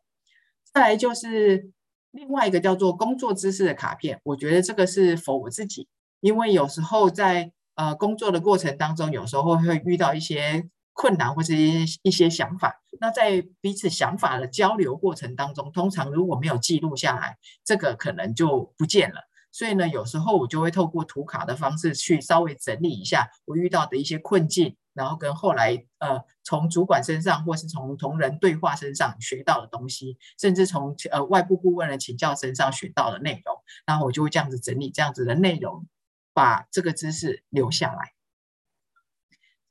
[0.74, 1.70] 再来就是。
[2.16, 5.86] 另外一个叫做工作知识的卡片，我觉得这个是 for 我自己，
[6.20, 12.80] 因为有时候在呃工作的过程当中，有时候会遇到一些困难或是一些一些想法。
[12.98, 19.20] 那在彼此想法的交流过程当中，通常如果没有记录下来，这个可能就不见了。
[19.52, 24.74] 所以呢，有时候我就会透过图卡的方式去稍微整理一下我遇到的一些困境。
[24.96, 35.86] 然后跟后来呃，从主管身上或是从同仁对话身上学到的东西，甚至从呃外部顾问的请教身上学到的内容，然后我就会这样子整理这样子的内容，
[36.32, 38.14] 把这个知识留下来。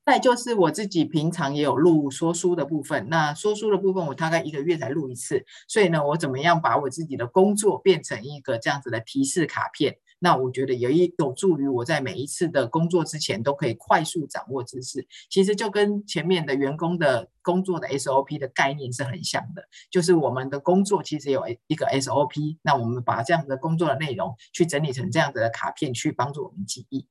[0.05, 9.97] 再就是我自己平常也有录说书的部分，那说书的部分我大概一个月才录一次，所以呢，我怎么样把我自己的工作变成一个这样子的提示卡片？
[10.19, 27.07] 那我觉得有一有助于我在每一次的工作之前都可以快速掌握知识，其实就跟前面的员工的工作的 SOP 的概念是很像的，就是我们的工作其实有一个 SOP，那我们把这样的工作的内容去整理成这样子的卡片，去帮助我们记忆。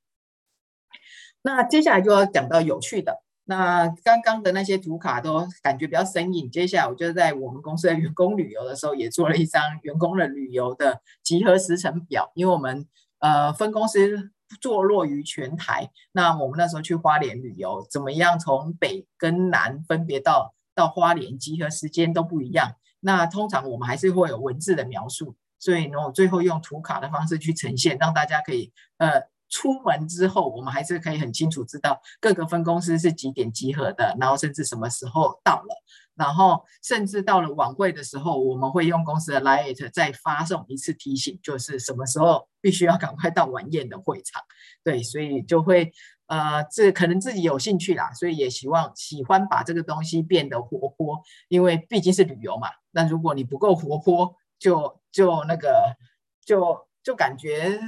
[1.41, 3.24] 那接下来就要讲到有趣的。
[3.47, 12.31] 那刚刚的那些图卡都感觉比较生硬，接下来我就在我们公司的员工旅游的时候，也做了一张员工的旅游的集合时程表。
[12.33, 12.87] 因为我们
[13.19, 22.73] 呃分公司坐落于全台，那我们那时候去花莲旅游，怎么样从北跟南分别到到花莲，集合时间都不一样。
[23.01, 29.21] 那通常我们还是会有文字的描述，所以呢，我最后用图卡的方式去呈现，让大家可以呃。
[29.49, 35.83] 出门之后，我们还是可以很清楚知道各个分公司是几点集合的，然后甚至什么时候到了，
[36.15, 44.41] 然后甚至到了晚会的时候，我们会用公司的 LINE 再发送一次提醒，就是什么时候必须要赶快到晚宴的会场。
[44.83, 45.91] 对，所以就会
[46.27, 52.67] 呃，这可能自己有兴趣啦，所以也希望喜欢把这个东西变得活泼，因为毕竟是旅游嘛。
[52.91, 55.95] 那如果你不够活泼，就就那个
[56.43, 57.79] 就就感觉。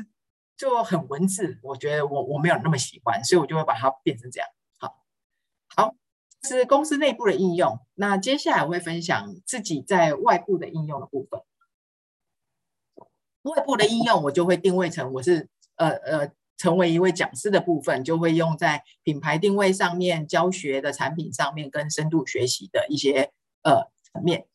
[0.58, 4.49] 就很文字，我觉得我我没有那么喜欢，所以我就会把它变成这样。
[4.80, 5.05] 好，
[5.76, 5.95] 好，
[6.41, 7.80] 是公司内部的应用。
[7.93, 11.39] 那接下来我会分享自己在外部的应用的部分。
[13.43, 23.32] 外部的应用，我就会定位成我是呃呃成为一位讲师的部分，就会用在品牌定位上面、教学的产品上面跟深度学习的一些
[23.62, 24.47] 呃层面。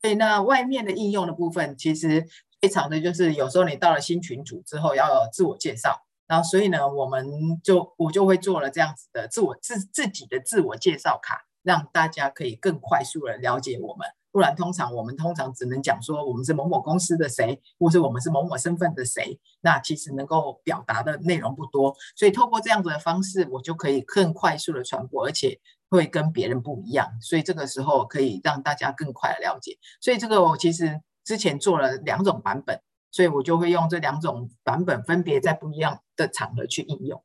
[0.00, 2.26] 所以那外面的应用的部分，其实
[2.60, 7.26] 非常的就是有时候你到了新群组之后要有自我介绍，然后所以呢，我们
[7.62, 14.06] 就我就会做了这样子的自我自自己的自我介绍卡，让大家可以更快速的了解我们。
[14.30, 19.40] 不然，通常我们通常只能讲说我们是某某公司的谁，或是我们是某某身份的谁。
[19.62, 27.10] 那其实能够表达的内容不多，所以透过这样子的方式，我就可以更快速的传播，而且会跟别人不一样。
[27.22, 29.78] 所以这个时候可以让大家更快的了解。
[30.00, 37.22] 所以这个我其实之前做了两种版本，所以我就会用这两种版本分别在不一样的场合去应用。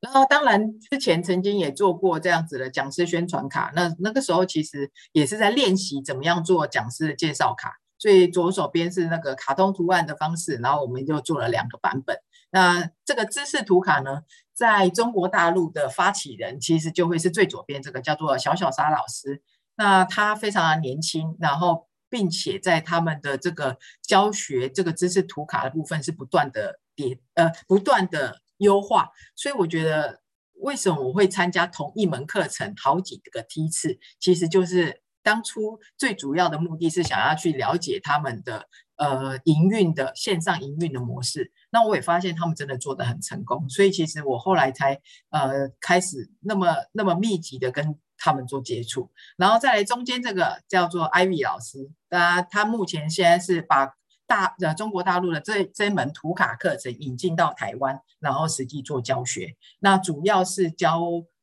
[0.00, 7.74] 然后，当然之前曾经也做过这样子的讲师宣传卡，那那个时候其实也是在练习怎么样做讲师的介绍卡。
[7.98, 12.16] 所以左手边是那个卡通图案的方式，然后我们就做了两个版本。
[12.50, 14.22] 那这个知识图卡呢，
[14.54, 19.42] 在中国大陆的发起人其实就会是最左边这个叫做小小沙老师。
[19.76, 28.42] 那他非常的年轻，然后并且在他们的这个教学这个知识图卡的部分是不断的叠呃不断的。
[28.60, 30.20] 优化，所以我觉得
[30.56, 41.50] 为什么我会参加同一门课程好几个梯次，其实就是当初最主要的目的是想要去了解他们的呃营运的线上营运的模式。
[41.70, 45.00] 那我也发现他们真的做得很成功，所以其实我后来才
[45.30, 49.10] 呃开始那么那么密集的跟他们做接触。
[49.36, 53.96] 然后再来中间这个叫做 Ivy 老师，他他目前现在是把。
[54.30, 59.56] 大呃，中国大陆的这这门图卡课程引进到台湾，然后实际做教学。
[59.80, 61.00] 那主要是教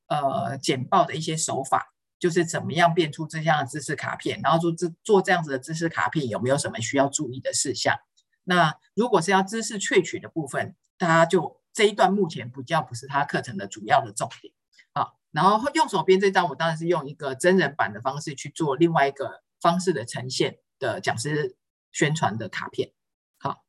[0.07, 7.93] 呃简报的一些手法，就是怎么样变出这样的知识卡片，然后做这做这样子的知识卡片有没有什么需要注意的事项？
[8.45, 14.53] 那如果是要知识萃取的部分，大家就这一段目前比较不是他课程的主要的重点。
[15.37, 21.55] 然后右手边这张我当然是用一个真人版的方式去做另外一个方式的呈现的讲师。
[21.93, 22.91] 宣传的卡片，
[23.39, 23.63] 好，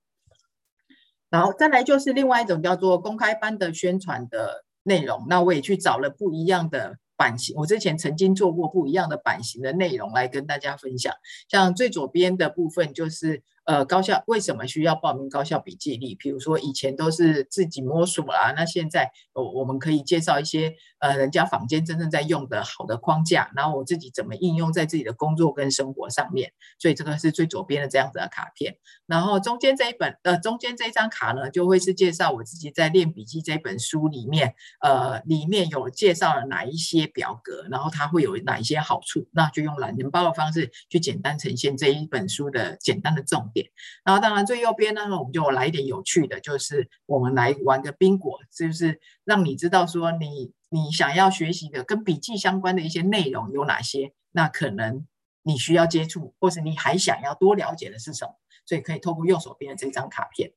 [1.30, 5.24] 然后再来就是另外一种叫做公开班的宣传的内容。
[5.30, 11.14] 那我也去找了不一样的版型，我之前曾经做过不一样的版型的内容来跟大家分享。
[11.48, 13.42] 像最左边的部分就是。
[13.68, 16.14] 呃，高效为什么需要报名高效笔记力？
[16.14, 26.50] 比如说以前都是自己摸索啦，那现在我我们可以介绍一些呃人家坊间真正在用的好的框架，然后我自己怎么应用在自己的工作跟生活上面。
[26.78, 28.74] 所以这个是最左边的这样子的卡片。
[29.04, 43.57] 然后中间这一本呃中间这一张卡呢，就会是介绍我自己在练笔记这本书里面呃里面有介绍了哪一些表格，然后它会有哪一些好处，那就用懒人包的方式去简单呈现这一本书的简单的重点。
[44.04, 55.06] 然后，当然最右边呢，我们就来一点有趣的，就是我们来玩个宾果，就是让你知道说你你想要学习的跟笔记相关的一些内容有哪些，那可能
[55.42, 58.34] 你需要接触，或是你还想要多了解的是什么，
[58.66, 60.52] 所以可以透过右手边的这张卡片。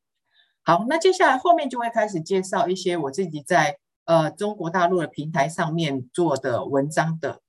[0.64, 7.42] 好，那接下来后面就会开始介绍一些我自己在呃中国大陆的平台上面做的文章的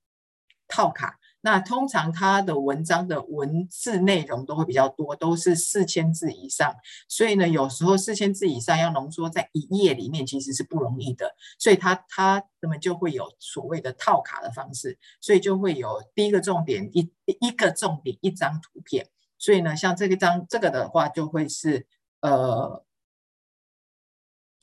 [0.67, 1.19] 套卡。
[1.45, 6.73] 那通常他的文章的文字内容都会比较多，都是四千字以上，
[7.09, 11.35] 所以呢，有时候四千字以上要浓缩在一页里面，其实是不容易的。
[11.59, 19.09] 所以他他那么就会有所谓的套卡的方式，所以就会有第一个重点一一个重点一张图片。
[19.37, 21.85] 所以呢，像这个张这个的话，就会是
[22.21, 22.85] 呃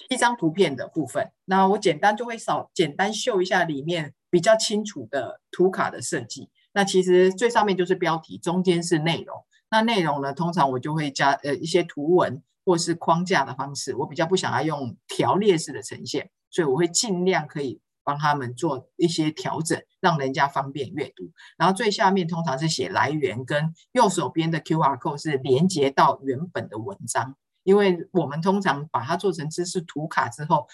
[0.08, 1.30] 一张图片的部分。
[1.44, 6.48] 那我简单就会少简单秀一下里面比较清楚的图卡的设计。
[6.72, 9.36] 那其实最上面就是标题，中间是内容。
[9.70, 13.94] 那内容呢，通常我就会加呃一些图文或是框架的方式。
[13.94, 21.30] 我比较不想要用条列式的呈现，所以我会尽量可以帮他们做一些调整，让人家方便阅读。
[21.56, 27.36] 然后最下面通常是写来源，跟右手边的 QR code 是连接到原本的文章。
[27.62, 30.66] 因为我们通常把它做成知识图卡之后，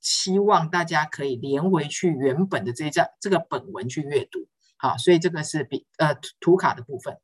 [0.00, 4.46] 希望大家可以连回去原本的这一张这个本文去阅读。
[4.80, 7.18] 好，所以这个是比呃图卡的部分。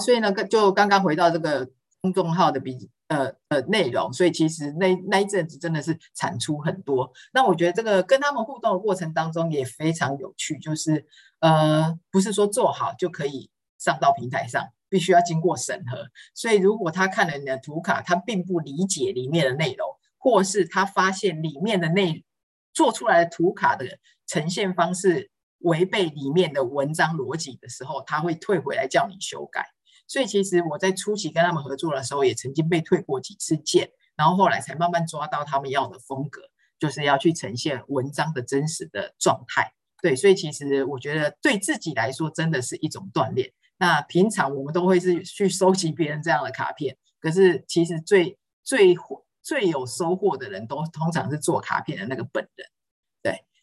[0.00, 1.68] 所以呢，就刚刚回到这个
[2.00, 7.12] 公众号的比呃呃内容，所以其实那那一阵子真的是产出很多。
[7.32, 11.06] 那我觉得这个跟他们互动的过程当中也非常有趣，就是
[11.40, 16.08] 呃不是说做好就可以上到平台上，必须要经过审核。
[16.32, 19.88] 所以如果他看了你的图卡，他并不理解里面的内容，
[20.18, 22.24] 或是他发现里面的内
[22.72, 23.86] 做出来的图卡的
[24.26, 25.30] 呈现方式
[25.64, 29.66] 违背里面的文章逻辑的时候，他会退回来叫你修改。
[30.06, 36.42] 所以其实我在初期跟他们合作的时候，也曾经被退过几次件，然后后来才慢慢抓到他们要的风格，
[36.78, 39.72] 就是要去呈现文章的真实的状态。
[40.02, 43.50] 对，所以其实我觉得对自己来说真的是一种锻炼。
[43.78, 48.94] 那平常我们都会是去收集别人这样的卡片，可是其实最最
[49.42, 52.68] 最有收获的人都通常是做卡片的那个本人。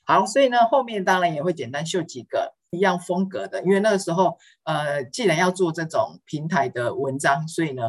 [0.04, 7.84] 好，所以呢，后面当然也会简单秀几个一样风格的，因为那个时候，呃，既然要做这种平台的文章，所以呢，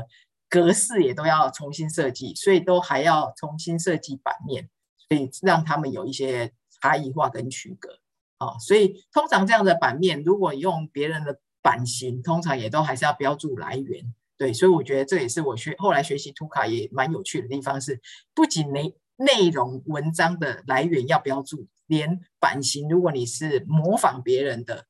[0.48, 4.68] 格式也都要重新设计，所以都还要重新设计版面，
[5.08, 7.90] 所以让他们有一些差异化跟区隔。
[8.38, 14.14] 哦，所以通常这样的版面，如果用别人的版型，通常也都还是要标注来源。
[14.36, 18.00] 对，所以我觉得这也是我学后来学习图卡也蛮有趣的地方是，
[18.34, 24.86] 不仅内内容文章的来源要标注，连版型，如果你是模仿别人的，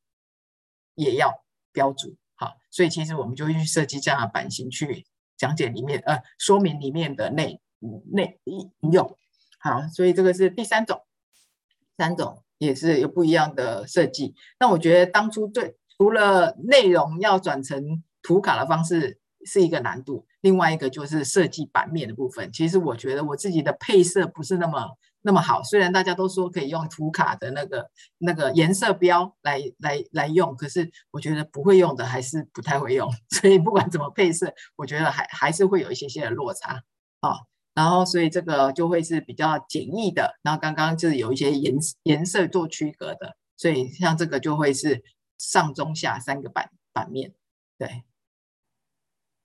[0.94, 1.42] 也要
[1.72, 2.16] 标注。
[2.36, 5.04] 好，所以其实我们就会去设计这样的版型去
[5.36, 7.60] 讲解里面呃说明里面的内
[8.12, 9.18] 内应用。
[9.58, 11.02] 好，所以这个是第三种，
[11.98, 14.36] 三种也是有不一样的设计。
[14.60, 19.18] 那我觉得当初对除了内容要转成图卡的方式。
[19.44, 22.52] 是一个难度，另外一个就是设计版面的部分。
[22.52, 33.08] 其实我觉得我自己的配色不是那么那么好，虽然大家都说可以用图卡的那个那个颜色标来来来用，可是我觉得不会用的还是不太会用。
[33.30, 36.82] 所以不管怎么配色，我觉得还还是会有一些些的落差
[37.20, 37.36] 啊。
[37.74, 40.38] 然后所以这个就会是比较简易的。
[40.42, 45.02] 然后刚刚就是有一些颜颜色做区隔的，所以像这个就会是
[45.38, 47.32] 上中下三个版版面，
[47.78, 48.04] 对。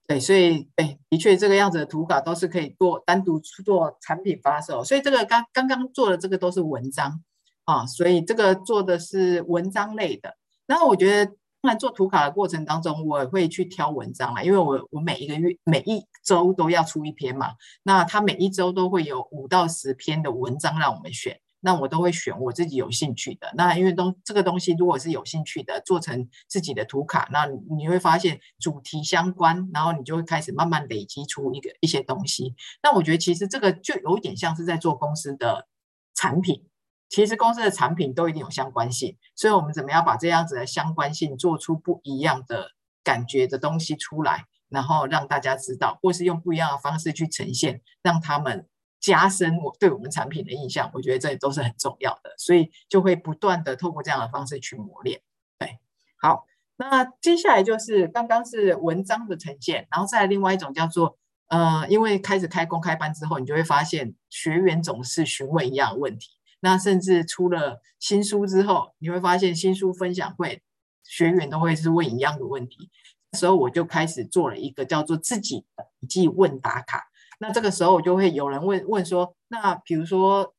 [0.07, 4.81] 对，所以对，的确这个样子的图卡都是可以做单独做产品发售。
[4.81, 7.21] 所以这个刚刚刚做的这个都是文章
[7.65, 10.37] 啊，所以这个做的是文章类的。
[10.65, 11.25] 然后我觉得，
[11.61, 17.51] 当然做图卡的过程当中，我会去挑文章啦，因为我我每一个月每一周都要出一篇嘛，
[17.83, 21.37] 那它每一周都会有五到十篇的文章让我们选。
[21.67, 23.51] 那我都会选我自己有兴趣的。
[23.57, 27.45] 那因为东这个东西如果是有兴趣的，做成自己的图卡，那
[27.75, 32.55] 你会发现主题相关，然后你就会开始慢慢累积出一个一些东西。
[32.81, 35.67] 那我觉得其实这个就有一点像是在做公司的
[36.15, 36.69] 产品，
[37.09, 42.71] 其实公司的产品都一定有相关性，所以我们怎么样把这样子的相关性做出不一样的
[43.03, 48.69] 感觉的东西出来，然后让大家知道，或是用不一样的方式去呈现，让他们。
[48.99, 55.21] 加深我对我们产品的印象，我觉得这都是很重要的，所以就会不断的透过这样的方式去磨练。
[55.59, 55.79] 对，
[56.17, 56.45] 好，
[56.77, 61.17] 那接下来就是刚刚是文章的呈现，然后再另外一种叫做
[61.47, 70.61] 呃，因为开始开公开班之后，你就会发现学员总是询问一样的问题，那甚至出了新书之后，你会发现新书分享会
[71.03, 72.89] 学员都会是问一样的问题，
[73.33, 75.65] 时候我就开始做了一个叫做自己
[75.99, 77.07] 笔记问答卡。
[77.39, 80.53] 那这个时候我就会有人问问说，那比如说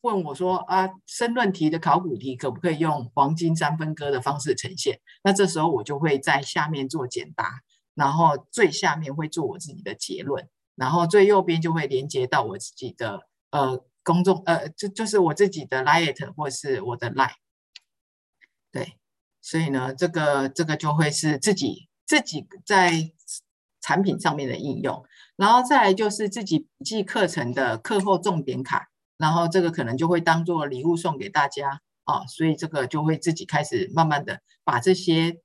[0.00, 5.00] 问我说啊，申论题的考古题可不可以用黄金三分割的方式呈现？
[5.22, 7.60] 那这时候我就会在下面做简答，
[7.94, 17.34] 然后最下面会做我自己的结论，然后最右边就会连接到我自己的呃公众呃，就就是我自己的 LINE 或是我的 Line。
[18.70, 18.94] 对，
[19.40, 23.10] 所以呢，这个这个就会是自己自己在
[23.80, 25.04] 产品上面的应用。
[25.38, 35.38] 然后再来就是自己笔记课程的课后重点卡，然后这个可能就会当做礼物送给大家啊，所以这个就会自己开始慢慢的把这些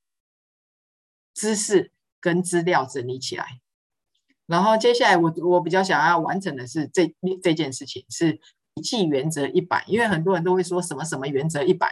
[1.36, 3.60] 知识跟资料整理起来。
[4.48, 7.14] 然后接下来我我比较想要完成的是这
[7.44, 8.42] 这件事情是
[8.74, 11.88] 笔记原则一百，因为很多人都会说什么什么原则一百，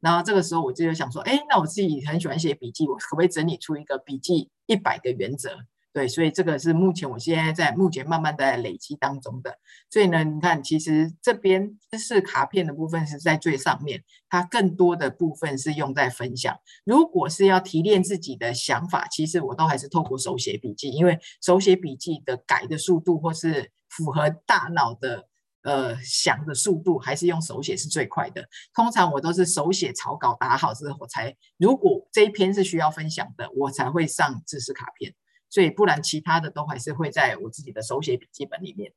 [0.00, 5.56] 然后这个时候我就想说，哎，那我自己很喜欢写笔记，我可不可以整理出一个笔记一百个原则？
[5.90, 9.58] 对，所以这个是目前我现在在目前慢慢在累积当中的。
[9.90, 16.56] 所以呢，你看，其实这边知识卡片的部分是在最上面，它更多的部分是用在分享。
[16.84, 25.26] 如果是要提炼自己的想法，其实我都还是透过手写笔记，因为手写笔记的改的速度或是符合大脑的
[25.62, 28.46] 呃想的速度，还是用手写是最快的。
[28.74, 35.14] 通常我都是手写草稿打好之后才，如果这一篇是需要分享的，我才会上知识卡片。
[35.50, 38.92] 所以不然，其他的都还是会在我自己的手写笔记本里面。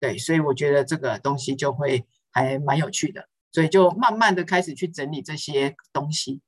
[0.00, 3.28] 对，所以我觉得这个东西就会还蛮有趣的。
[3.50, 6.42] 所以就慢慢的开始去整理这些东西。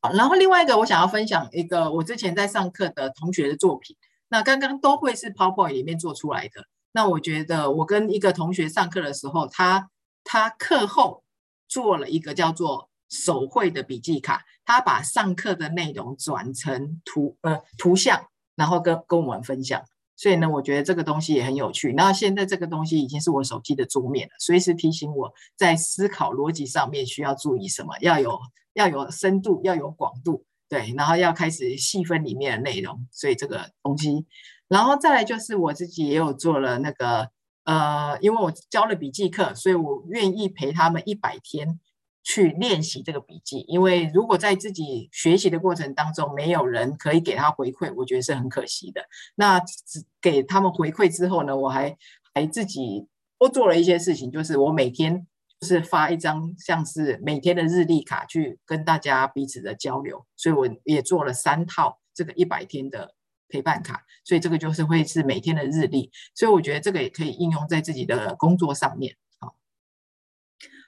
[0.00, 3.96] 好，然后另外一个我想要分享一个我之前在上课的同学的作品。
[4.28, 6.66] 那刚刚都会是 PowerPoint 里面做出来的。
[6.90, 9.88] 那我觉得我跟一个同学上课的时候，他
[10.24, 11.22] 他课后
[11.68, 19.82] 做了一个叫做手绘的笔记卡，他把上课的内容转成图呃图像，然后跟跟我们分享。
[20.16, 21.92] 所以呢，我觉得这个东西也很有趣。
[21.92, 28.38] 那现在这个东西已经是我手机的桌面了，随时提醒我在思考逻辑上面需要注意什么，要有
[28.72, 33.06] 要有深度，要有广度，对，然后要开始细分里面的内容。
[33.10, 34.24] 所以这个东西，
[34.68, 37.28] 然后再来就是我自己也有做了那个
[37.64, 41.78] 呃，因为我教了笔记课，所以我愿意陪他们一百天。
[42.24, 49.02] 去练习这个笔记，因为如果在自己学习的过程当中，没有人可以给他回馈，我觉得是很可惜的。
[49.34, 51.96] 那只给他们回馈之后呢，我还
[52.32, 53.08] 还自己
[53.38, 55.26] 多做了一些事情，就是我每天
[55.60, 60.24] 就是发一张像是每天的日历卡，去跟大家彼此的交流。
[60.36, 63.16] 所以我也做了三套这个一百天的
[63.48, 66.12] 陪伴卡，所以这个就是会是每天的日历。
[66.36, 69.16] 所以我觉得这个也可以应用在自己的工作上面。
[69.40, 69.56] 好，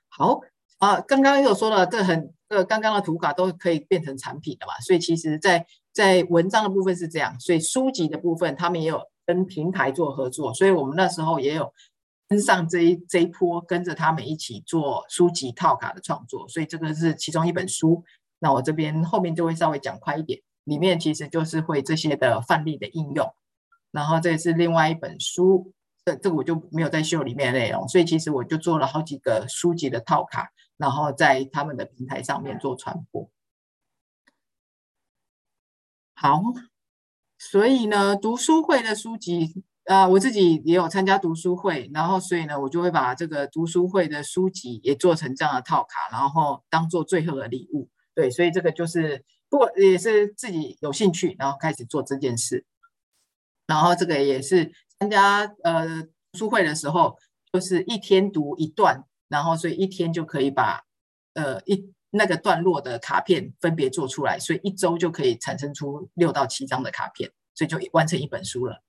[0.08, 0.40] 好。
[0.84, 11.72] 啊，刚刚又说了，这很呃，刚刚的图卡都可以变成产品的嘛，所以其实在，在文章的部分是这样，所以书籍的部分他们也有跟平台做合作，所以我们那时候也有
[12.28, 18.04] 跟上这一这一波，跟着他们一起做书籍套卡的创作，所以这个是其中一本书。
[18.40, 23.26] 那我这边后面就会稍微讲快一点，里面其实就是会这些的范例的应用，
[23.90, 25.72] 然后这是另外一本书，
[26.04, 30.50] 这这个我就没有在秀里面的内容，所以其实我就做了好几个书籍的套卡。
[30.76, 33.30] 然后在他们的平台上面做传播。
[36.14, 36.40] 好，
[37.38, 47.90] 所以呢，读书会的书籍啊、我自己也有参加读书会，然后所以呢，我就会把这个读书会的书籍也做成这样的套卡，然后当做最后的礼物。
[48.14, 52.64] 对，所以这个就是不也是自己有兴趣，然后开始做这件事。
[53.66, 56.02] 然后这个也是参加呃
[56.32, 57.18] 读书会的时候，
[57.52, 59.04] 就是一天读一段。
[59.34, 60.84] 然后，所以一天就可以把，
[61.32, 68.80] 呃，一那个段落的卡片分别做出来，所以一周就可以产生出六到七张的卡片，所以就完成一本书了。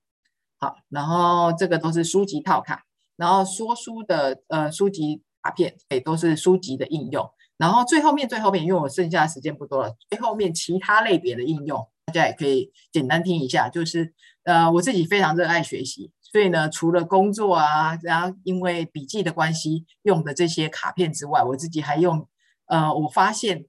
[0.60, 2.84] 好，然后这个都是书籍套卡，
[3.16, 7.28] 然后说书的呃书籍卡片也都是书籍的应用。
[7.56, 16.12] 然后最后面最后面，因为我剩下的时间不多了，最后面其他类别的应用，大家也可以简单听一下，就是呃我自己非常热爱学习。
[16.32, 22.28] 所以呢，除了工作啊，然后因为笔记的关系用的这些卡片之外，我自己还用，
[22.66, 23.64] 呃，我发现，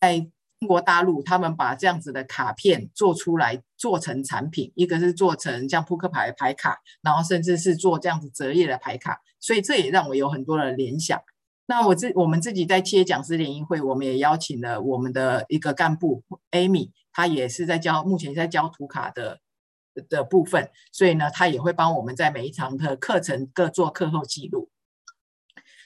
[0.00, 0.18] 在
[0.60, 11.18] 中国大陆，他们把这样子的卡片做出来，做成产品，一个是做成像扑克牌的牌卡，然后甚至是做这样子折页的牌卡，所以这也让我有很多的联想。
[11.66, 19.40] 那我自我们自己在企业讲师联谊会，我们也邀请了我们的一个干部 Amy，她也是在教，目前在教图卡的。
[20.08, 24.70] 的部分，所以呢，他也会帮我们在每一堂的课程各做课后记录。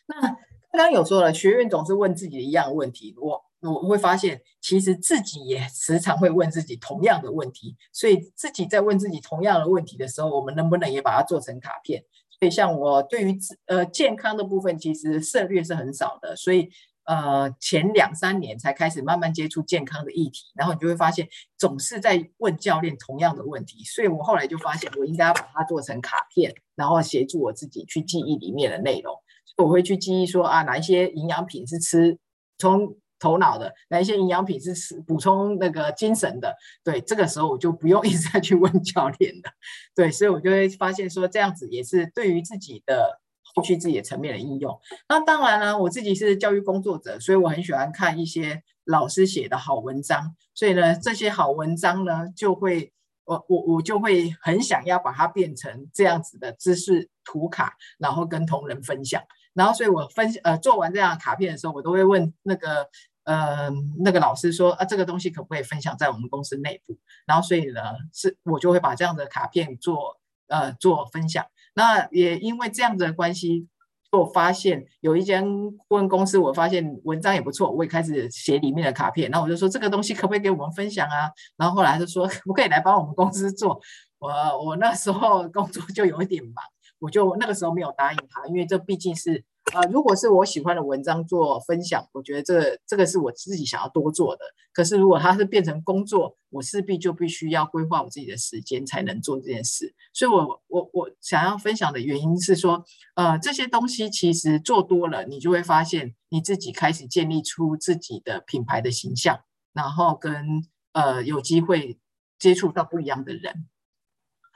[0.06, 0.38] 那刚
[0.72, 12.04] 刚有说了，学员总是问自己一样问题，我我会发现，其实自己也时常会问自己同样的问题，所以自己在问自己同样的问题的时候，我们能不能也把它做成卡片？
[12.38, 16.70] 所以像我对于呃健康的部分，其实涉猎是很少的，所以。
[17.08, 29.14] 呃，前两三年才开始慢慢接触健康的议题，然后你就会发现总是在问教练同样的问题，所以我后来就发现我应该要把它做成卡片，然后协助我自己去记忆里面的内容。
[29.56, 32.18] 我会去记忆说啊，哪一些营养品是吃
[32.58, 36.54] 充头脑的，哪一些营养品是吃补充那个精神的。
[36.84, 39.50] 对，这个时候我就不用 一直在去问教练了。
[39.94, 43.18] 对，所以我就会发现说这样子也是对于自己的。
[43.58, 52.92] 后续自己的层面的应用，那当然呢，我自己是教育工作者，所以我很喜欢看一些老师写的好文章，所以呢，这些好文章呢，就会
[53.24, 59.20] 我我我就会很想要把它变成这样子的知识图卡，然后跟同仁分享。
[59.54, 62.88] 然后，所以我分呃做完这样的卡片的时候，我都会问那个
[63.24, 63.68] 呃
[64.04, 66.96] 那个老师说啊，这个东西可不可以分享在我们公司内部？
[67.26, 67.80] 然后，所以呢，
[68.12, 71.44] 是我就会把这样的卡片做呃做分享。
[71.74, 73.66] 那也因为这样子的关系，
[74.12, 75.44] 我发现有一间
[75.86, 79.30] 顾问公司，我发现文章也不错，我也开始写里面的卡片。
[79.30, 81.30] 那我就说这个东西可不可以给我们分享啊？
[81.56, 83.80] 然后后来就说 可不可以来帮我们公司做？
[84.18, 84.28] 我
[84.64, 86.54] 我那时候工作就有一点忙，
[86.98, 89.44] 我就那个时候没有答应他，因为这毕竟是。
[89.74, 94.44] 呃，如果是我喜欢的文章做分享，我觉得这个这个是我自己想要多做的。
[94.72, 99.94] 可是如果它是变成工作，我势必就必须要规划我自己的时间才能做这件事。
[100.12, 109.40] 所以，我我我想要分享的原因是说，呃，这些东西其实做多了，你就会发现你自己开始建立出自己的品牌的形象，
[109.72, 111.98] 然后跟呃有机会
[112.38, 113.66] 接触到不一样的人。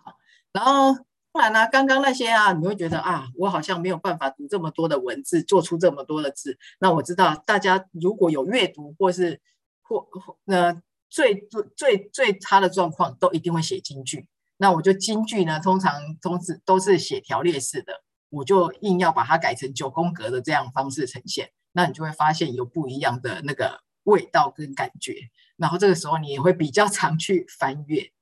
[0.02, 0.14] 好，
[0.52, 1.04] 然后。
[1.32, 6.58] 当然啦，刚刚那些啊，你会觉得啊，我好像没有办法读这么多的文字，做出这么多的字。
[6.78, 9.40] 那我知道大家如果有阅读或是
[9.80, 10.06] 或
[10.44, 10.74] 呃
[11.08, 14.28] 最最最最差的状况，都一定会写京剧。
[14.58, 21.50] 那我就京剧呢，通常都是都是写条列式的，我就硬要把它改成九宫格的这样方式呈现。
[21.72, 25.16] 那你就会发现有不一样的那个味道跟感觉。
[25.56, 28.12] 然后这个时候你也会比较常去翻阅。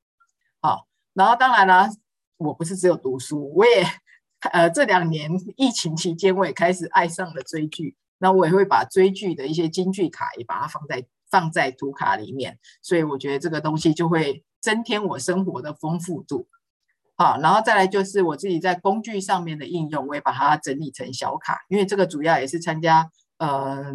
[0.61, 1.88] 好，然后当然了。
[2.41, 3.84] 我不是只有读书，我也
[4.53, 7.95] 呃这两年疫情期间，我也开始爱上了追剧。
[8.22, 16.47] 那我也会把追剧的一些金句卡也把它放在放在图卡里面，所以我觉得这个东西就会增添我生活的丰富度。
[17.16, 23.93] 好，然后再来就是我自己在工具上面的应用，我也把它整理成小卡，因为这个主要也是参加呃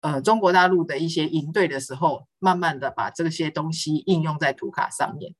[0.00, 5.34] 呃中国大陆的一些营队的时候，慢慢的把这些东西应用在图卡上面。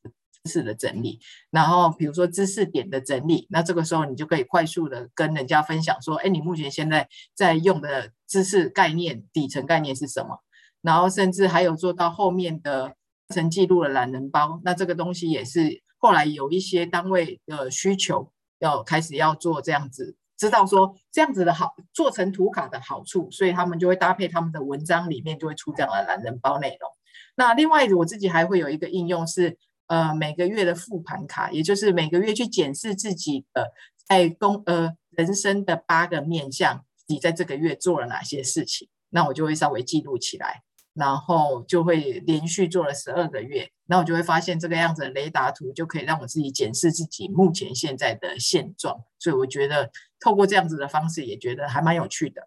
[0.48, 1.20] 知识的整理，
[1.50, 10.42] 然后比如说知识点的整理，那这个时候你就可以快速的跟人家分享说，哎，你目前现在在用的知识概念底层概念是什么？
[10.80, 12.88] 然后甚至还有做到后面的
[13.28, 26.90] 课程记录的懒人包，那这个东西也是后来有一些单位的需求，要开始要做这样子，知道说这样子的好做成图卡的好处，所以他们就会搭配他们的文章里面就会出这样的懒人包内容。
[27.36, 29.58] 那另外我自己还会有一个应用是。
[29.88, 33.72] 呃，每个月的复盘卡，也就是每个月去检视自己的
[34.06, 40.62] 在工呃人生的八个面向，你在这个月做了哪些事情，那我就会稍微记录起来，
[40.94, 52.46] 然后就会连续做了十二个月，那我就会发现这个样子的雷达图就可以让我自己检视自己目前现在的现状，所以我觉得透过这样子的方式，也觉得还蛮有趣的。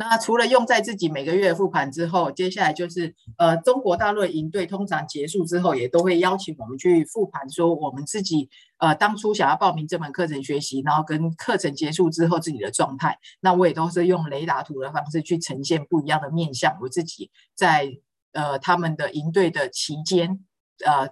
[0.00, 13.18] 那除了用在自己每个月复盘之后，接下来就是呃，中国大陆的营队通常结束之后，也都会邀请我们去复盘，说我们自己呃当初想要报名这门课程学习，然后跟课程结束之后自己的状态。
[13.40, 17.98] 那我也都是用雷达图的方式去呈现不一样的面向，我自己在
[18.30, 20.44] 呃他们的营队的期间
[20.86, 21.08] 呃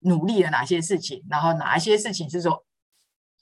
[0.00, 2.66] 努力了哪些事情，然后哪一些事情是说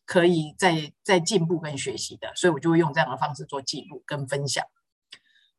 [0.07, 4.65] 可以再再进步跟学习的，所以我就会用这样的方式做记录跟分享。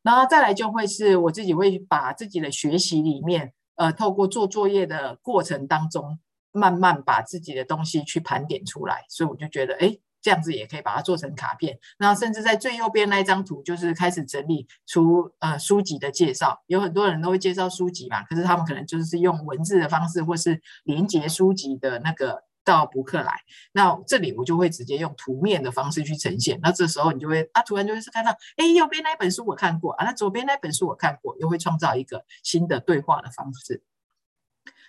[0.06, 6.20] 然后再来就会是我自己会把自己的学习里面，呃，透过做作业的过程当中，
[6.52, 11.80] 慢慢把自己的东西去盘点出来，所以我就觉得，哎，这样子也可以把它做成卡片。
[11.98, 16.62] 然后甚至在最右边那一张图，就是开始整理出呃书籍的介绍。
[16.68, 22.44] 有很多人都会介绍书籍嘛，可是他们可能就是用文字的方式，或是连接书籍的那个。
[22.66, 23.40] 到博客来，
[23.72, 26.60] 那这里我就会直接用图面的方式去呈现。
[26.62, 33.84] 那这时候你就会啊，突然就会是看到，哎，右边那一本书我看过啊，那左边那本书我看过，又会创造一个新的对话的方式。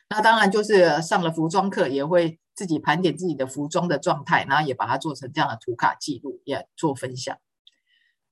[0.08, 7.36] 那当然就是上了服装课，也会自己盘点自己的服装的状态，然后也把它做成这样的图卡记录，也做分享。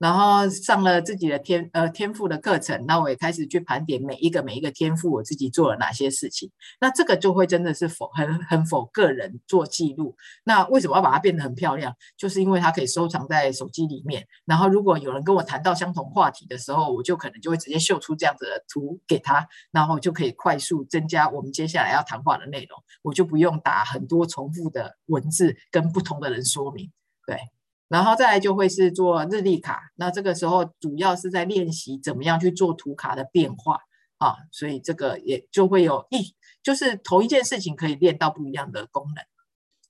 [0.04, 6.50] 然后上了自己的天呃天赋的课程，那我也开始去盘点每一个每一个天赋，我自己做了哪些事情。
[6.78, 10.14] 那这个就会真的是否很很否个人做记录。
[10.44, 11.96] 那为什么要把它变得很漂亮？
[12.18, 14.26] 就是因为它可以收藏在手机里面。
[14.44, 22.78] 然后如果有人跟我谈到相同话题的时候，我就可能就会直接秀出这样子的图给他，然后就可以快速增加我们接下来要谈话的内容。
[23.00, 26.92] 我就不用打很多重复的文字跟不同的人说明。
[27.26, 27.53] 对。
[27.88, 33.78] 然后再来就会是做日历卡，那这个时候主要是在练习怎么样去做图卡的变化
[34.18, 39.24] 啊，所以这个也就会有一，就是同一件事情可以练到不一样的功能。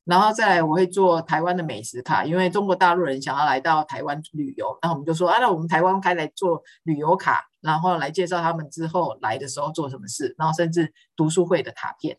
[0.05, 12.19] 然后再来我会做台湾的美食卡，因为中国大陆人想要来到台湾旅游，那我们就说啊，那我们台湾开来做旅游卡，然后来介绍他们之后来的时候做什么事，然后甚至读书会的卡片。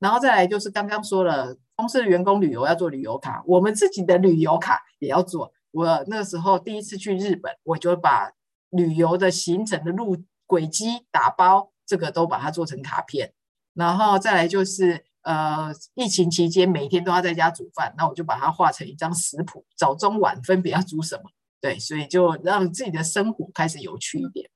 [0.00, 5.50] 然后再来就是刚刚说了，公司的员工旅游要做旅游卡，我们自己的旅游卡也要做。
[5.70, 8.30] 我那时候第一次去日本，我就把
[8.68, 10.16] 旅游的行程的路
[10.46, 13.32] 轨迹打包，这个都把它做成卡片。
[13.72, 21.22] 然后再来就是呃，疫情期间每天都要在家煮饭，那我就把它画成一张食谱，早中晚分别要煮什么。
[21.62, 24.50] 对，所以就让自己的生活开始有趣一点。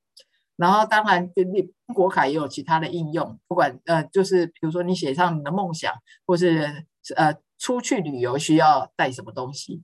[0.56, 5.92] 然后当然，中国卡也有其他的应用，不管呃，就是比如说你写上你的梦想，
[6.26, 9.82] 或是呃出去旅游需要带什么东西。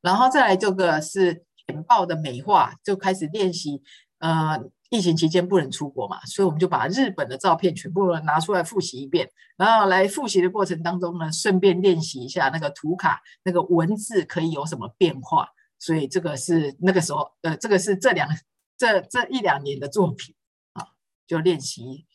[0.00, 3.82] 然后再来这个是简报的美化，就开始练习。
[4.18, 4.58] 呃，
[4.90, 9.30] 疫情期间不能出国嘛，所以我们就把日本的照片全部拿出来复习一遍。
[9.56, 15.48] 然后来复习的过程当中呢，顺便练习一下那个图卡那个文字可以有什么变化。
[15.78, 18.28] 所以这个是那个时候，呃，这个是这两。
[18.76, 20.34] 这这一两年的作品
[20.72, 20.88] 啊，
[21.26, 22.06] 就练习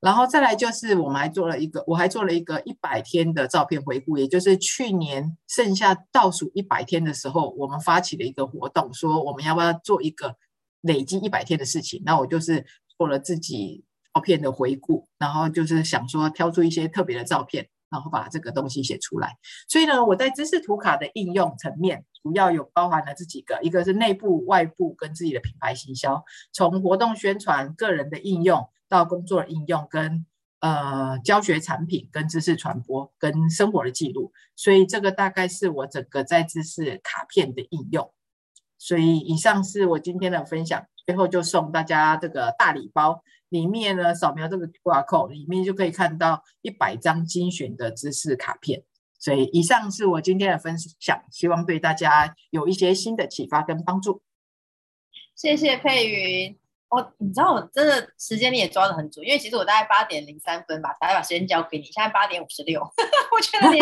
[0.00, 10.36] 然后再来就是我们还做了一个，我还做了一个一百天的照片回顾，也就是去年剩下倒数一百天的时候，我们发起了一个活动，说我们要不要做一个
[10.82, 12.00] 累积一百天的事情？
[12.04, 12.64] 那我就是
[12.96, 13.84] 做了自己
[14.14, 19.36] 照片的回顾，然后就是想说挑出一些特别的照片，然后把这个东西写出来。
[19.68, 28.68] 所以呢，我在知识图卡的应用层面，主要有包含了这几个，一个是内部、外部跟自己的品牌行销，从活动宣传、个人的应用。
[28.90, 30.24] 到工作的应用跟
[30.60, 38.10] 呃教学产品跟知识传播跟生活的记录，所以这个大概是我整个在知识卡片的应用。
[38.78, 48.82] 所以以上是我今天的分享，最后就送大家这个大礼包，里面呢扫描这个 QR code，里面就可以看到一百张精选的知识卡片。
[49.18, 54.22] 所以以上是我今天的分享，希望对大家有一些新的启发跟帮助。
[55.34, 56.58] 谢谢佩云。
[56.90, 61.84] 哦，你知道我真的时间你也抓得很准，因为其实我大概八点零三分吧，才把时间交给你。
[61.84, 62.80] 现在八点五十六，
[63.30, 63.78] 我觉得你，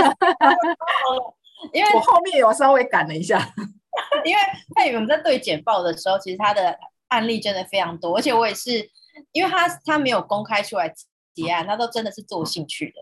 [1.72, 3.38] 因为我后面有稍微赶了一下，
[4.26, 4.42] 因为
[4.74, 8.90] 佩云我们在对简报的时候，其实他的案例真的非常多，而且我也是，
[9.32, 10.92] 因为他他没有公开出来
[11.34, 12.94] 结案，他都真的是做兴趣的。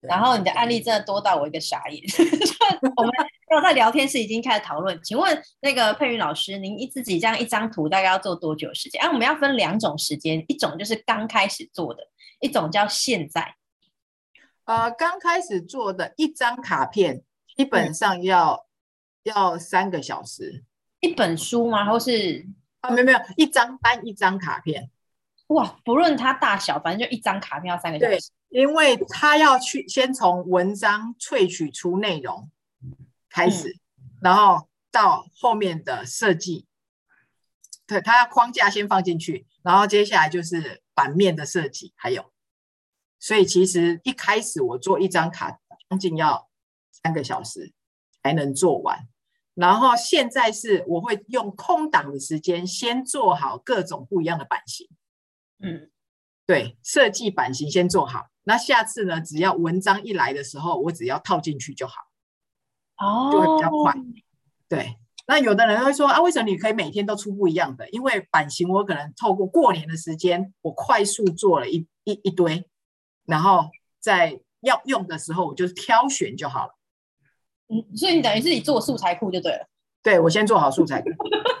[0.00, 2.02] 然后你的案例真的多到我一个傻眼。
[2.96, 3.12] 我们
[3.50, 9.02] 要在聊天室已经开始讨论，请问那个佩云老师，您一自己这样一张图大概要做多久时间？
[9.02, 12.02] 啊，我们要分两种时间，一种就是刚开始做的，
[12.40, 13.56] 一种叫现在。
[14.64, 17.22] 呃，刚开始做的一张卡片
[17.54, 18.52] 基本上要、
[19.24, 20.64] 嗯、要三个小时。
[21.00, 21.84] 一本书吗？
[21.90, 22.46] 或是
[22.80, 24.90] 啊，没有没有，一张单一张卡片。
[25.50, 28.30] 哇，不论它大小，反正就一张卡片要三个小时。
[28.50, 32.50] 因为他要去先从文章萃取出内容
[33.28, 36.66] 开始，嗯、然后到后面的设计，
[37.86, 42.32] 对，他要框架先放进去，然后接下来就是版面的设计，还有，
[43.20, 46.48] 所以其实一开始我做一张卡将近要
[46.90, 47.72] 三个小时
[48.20, 49.06] 才能做完，
[49.54, 54.88] 然后现在是我会用空档的时间先做好各种不一样的版型，
[55.62, 55.90] 嗯，
[56.46, 58.26] 对，设计版型先做好。
[58.44, 59.20] 那下次呢？
[59.20, 61.94] 只要文章一来的时候，我只要套进去就好，
[62.96, 63.94] 哦，就会比较快。
[64.68, 64.96] 对，
[65.26, 67.88] 那有的人会说啊，为什么你可以每天都出不一样的？
[67.90, 72.64] 因为版型我可能透过过年的时间，我快速做了一一一堆，
[73.26, 73.68] 然后
[74.00, 76.74] 在要用的时候，我就挑选就好了。
[77.68, 79.68] 嗯，所以你等于是你做素材库就对了。
[80.02, 81.10] 对，我先做好素材库。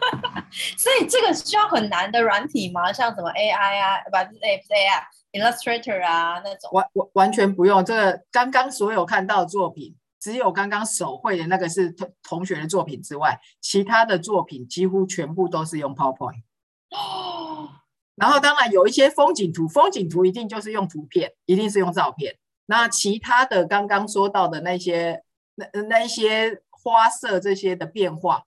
[0.76, 2.92] 所以这个需要很难的软体吗？
[2.92, 5.06] 像什么 AI 啊，不是 AI 啊。
[5.32, 7.84] Illustrator 啊，那种完完完全不用。
[7.84, 16.42] 这个刚刚所有看到的作品，只有刚刚手绘的那个是同同学的作品之外，其他的作品几乎全部都是用 PowerPoint。
[16.90, 17.68] 哦。
[18.20, 22.36] 然后当然有一些风景图，风景图一定就是用图片，一定是用照片。
[22.66, 25.22] 那其他的刚刚说到的那些
[25.54, 28.42] 那那一些花色这些的变化，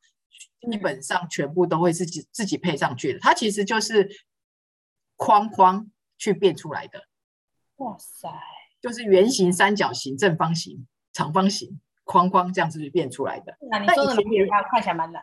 [0.70, 3.20] 基本上全部都会自己自己配上去的。
[3.20, 4.09] 它其实就是
[5.16, 5.89] 框框。
[6.16, 7.01] 去变出来的，
[7.78, 8.30] 哇塞，
[8.80, 13.57] 就是圆形、三角形、正方形、长方形框框这样子就变出来的。
[13.70, 15.22] 那你说的蛮厉害，看起来蛮难。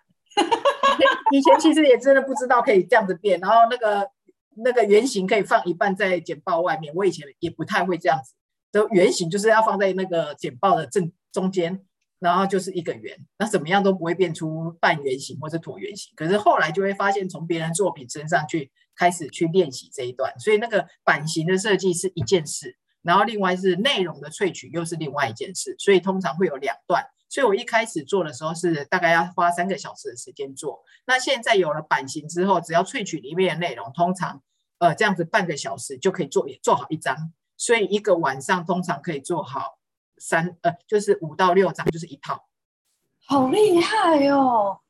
[1.30, 4.11] 以前其实也真的不知道可以这样子变，然后那个
[4.57, 8.34] 那个圆形可以放一半在简报外面，我以前也不太会这样子。
[8.70, 11.82] 就圆形就是要放在那个简报的正中间，
[12.21, 16.12] 然后就是一个圆，那怎么样都不会变出半圆形或者椭圆形。
[16.14, 18.71] 可是后来就会发现，从别人作品身上去。
[18.97, 27.03] 开始去练习这一段，所以那个版型的设计是一件事，然后另外是内容的萃取又是另外一件事，所以通常会有两段。
[27.31, 34.43] 所以我一开始做的时候是大概要花三个小时的时间做，那现在有了版型之后，只要萃取里面的内容，通常
[34.81, 39.79] 呃这样子半个小时就可以做做好一张，所以一个晚上通常可以做好
[40.21, 42.47] 三呃就是五到六张，就是一套，
[43.27, 44.81] 好厉害哟、哦。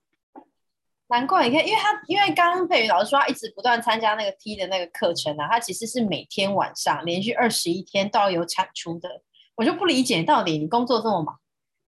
[1.07, 9.23] 难怪你看，因为他因为刚刚佩宇老师说他一直不断参加那个 T 的那个课程啊，他其实是每天晚上连续二十一天都要有产出的。
[9.57, 11.39] 我就不理解，到底你工作这么忙，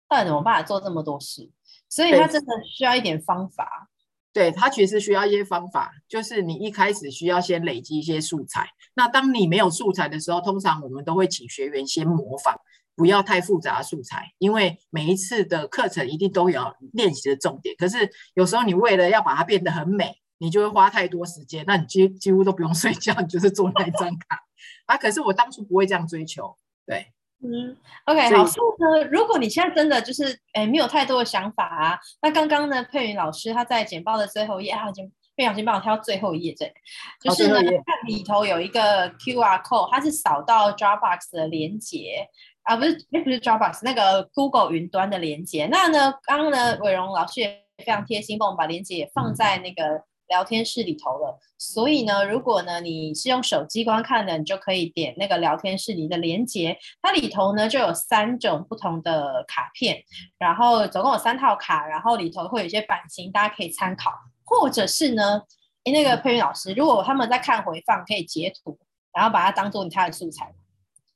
[0.10, 1.50] 到底怎么办法做这么多事？
[1.88, 3.90] 所以他真的需要一点方法。
[4.34, 8.70] 对，他其实需要一些方法，就是你一开始需要先累积一些素材。
[8.96, 12.60] 那当你没有素材的时候，通常我们都会请学员先模仿。
[12.96, 17.76] 不要太复杂的素材，因为每一次的课程一定都有练习的重点。
[17.78, 24.40] 可是有时候你为了要把它变得很美，你就会花太多时间，那你几几乎都不用 睡觉，你就是做那一张卡
[24.86, 24.98] 啊。
[24.98, 27.08] 可是我当初不会这样追求，对，
[27.44, 27.76] 嗯
[28.06, 28.46] ，OK，好。
[28.46, 36.74] 所以呢，如果你现在真的就是诶没有太多的想法啊，那刚刚呢佩云老师他在简报的最后一页他已经佩云老师帮我挑最后一页，这里
[37.22, 42.28] 就是呢，看里头有一个 QR code，它是扫到 Dropbox 的连接
[42.64, 45.68] 啊，不是，那不是 Dropbox，那个 Google 云端的连接。
[45.68, 50.04] 那呢，刚刚呢，伟荣老师也非常贴心，帮我们把连接也放在那个。
[50.32, 60.02] 聊天室里头了，所以呢，如果呢你是用手机观看的，你就可以点那个聊天室里的连接，它里头呢就有三种不同的卡片，
[60.38, 64.10] 然后总共有三套卡，然后里头会有一些版型，大家可以参考，
[64.46, 65.42] 或者是呢，
[65.84, 68.80] 诶那个佩云老师，如果他们在看回放，可以截图，
[69.14, 70.54] 然后把它当做你他的素材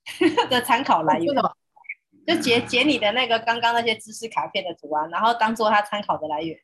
[0.49, 1.35] 的参考来源，
[2.27, 6.57] 就截截你的那个刚刚那些知识卡片的图案，然后当做他参考的来源。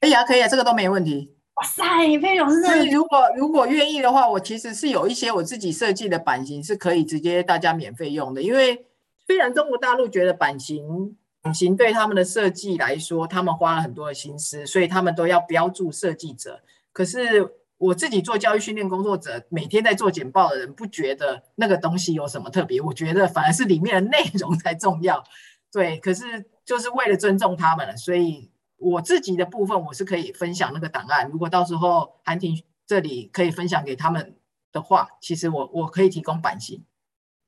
[0.00, 1.36] 可以啊，可以啊，这个都没问题。
[1.54, 1.84] 哇塞，
[2.18, 2.62] 佩老师！
[2.62, 8.42] 所以如果如果愿意的话，我其实是有一些我自己设计的版型是可以直接大家免费用的。
[8.42, 8.86] 因为
[9.26, 16.62] 虽然中国大陆觉得版型版型对他们的设计来说，他们花了很多的心思，所以他们都要标注设计者。
[16.92, 17.46] 可是
[17.80, 25.24] 我自己做教育训练工作者，每天在做简报的人，不觉得那个东西有什么特别，我觉得反而是里面的内容才重要。
[25.72, 28.52] 对，可是就是为了尊重他们，所以。
[28.82, 34.38] 我自己的部分我是可以分享那个档案，如果到时候韩婷这里可以分享给他们
[34.72, 36.82] 的话，其实我我可以提供版型。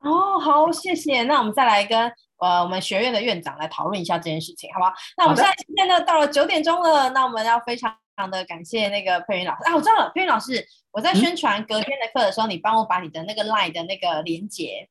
[0.00, 1.22] 哦，好，谢谢。
[1.22, 1.98] 那我们再来跟
[2.36, 4.92] 呃我们学院的院长来讨论一下这件事情，好不好？
[5.16, 7.96] 那我们现在现在呢到了九点钟了，那我们要非常
[8.30, 14.88] 的感谢那个佩云老师啊，我知道了，佩云老师，我在宣传隔天的课的时候，嗯、你帮我把你的那个 line 的那个连接，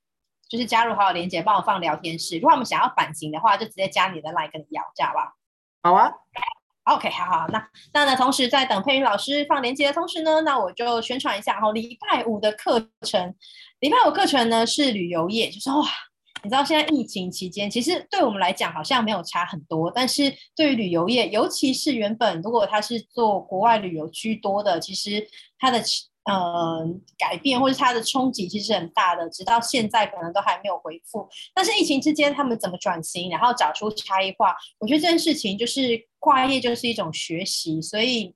[0.49, 2.37] 就是加入好友连接，帮我放聊天室。
[2.37, 5.33] 如果我们想要版型的话，就直接加你的 line 跟你要，这样好不好？
[5.83, 6.11] 好啊
[6.83, 13.35] ，OK，好好，那那呢，同时在等佩云老师放连接的同时呢，那我就宣传一下哈，礼拜五的课程，
[13.79, 15.85] 礼拜五课程呢是旅游业，就是哇，
[16.43, 25.27] 你知道现在疫情期间，其实对我们来讲好像没有差很多，但是对于旅游业，尤其是原本如果他是做国外旅游居多的，其实
[25.59, 25.83] 他的。
[26.25, 31.27] 呃，改变或者它的冲击其实很大的，直到现在可能都还没有恢复。
[31.51, 34.55] 但是疫情之间，他们怎么转型，然后找出差异化？
[34.77, 37.81] 我觉得这件事情就是跨业就是一种学习。
[37.81, 38.35] 所以，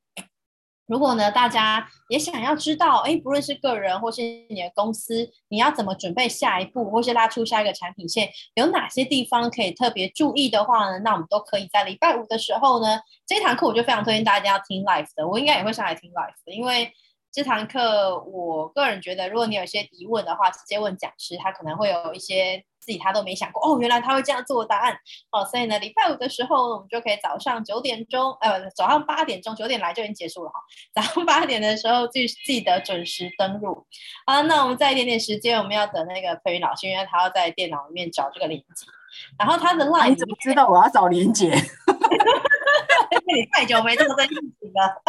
[0.88, 10.99] 如果呢大家也想要知道，哎，不论是个人或是你的公司，你要怎么准备下一步，或是拉出下一个产品线，有哪些地方可以特别注意的话呢？
[10.99, 16.91] 那我们都可以在礼拜五的时候呢，这堂课我就非常推荐大家要听 live 的，我应该也会上来听 live 的，因为。
[17.36, 24.97] 这堂课，我个人觉得，如果你有一些疑问的话，直接问讲师，他可能会有一些自己他都没想过哦，原来他会这样做答案
[25.31, 25.43] 哦。
[25.43, 30.57] 所以呢，礼拜五的时候，我们就可以早上九点钟，呃，早上八点钟，九点来就已经结束了哈。
[30.93, 33.86] 早上八点的时候，记记得准时登录。
[34.25, 38.65] 好，那我们再一点点时间，我们要等那个佩云老师，因为他要在电脑里面找这个连接。
[39.38, 41.49] 然后他的 line，你怎么知道我要找连接？
[43.27, 45.01] 你太久没这么在运行了。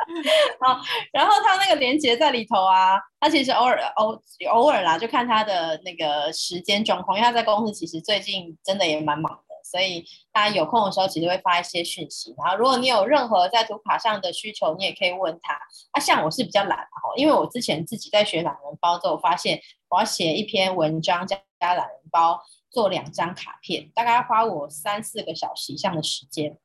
[0.60, 0.80] 好，
[1.12, 4.18] 然后他那个连接在里头啊，他其实偶尔偶
[4.50, 12.34] 偶尔啦，就看他的那个时间状况，因为他在公司其实最近真的也蛮忙的，所以他有空的时候其实会发一些讯息。
[12.38, 15.54] 然后如果你有任何在图卡上的需求，你也可以问他。
[15.92, 22.40] 啊，像我是比较懒哦，因为我之前自己在学懒人包之后，发现我要写一篇文章加加懒人包，
[22.70, 26.56] 做两张卡片，大概要花我三四个小时以上的时间。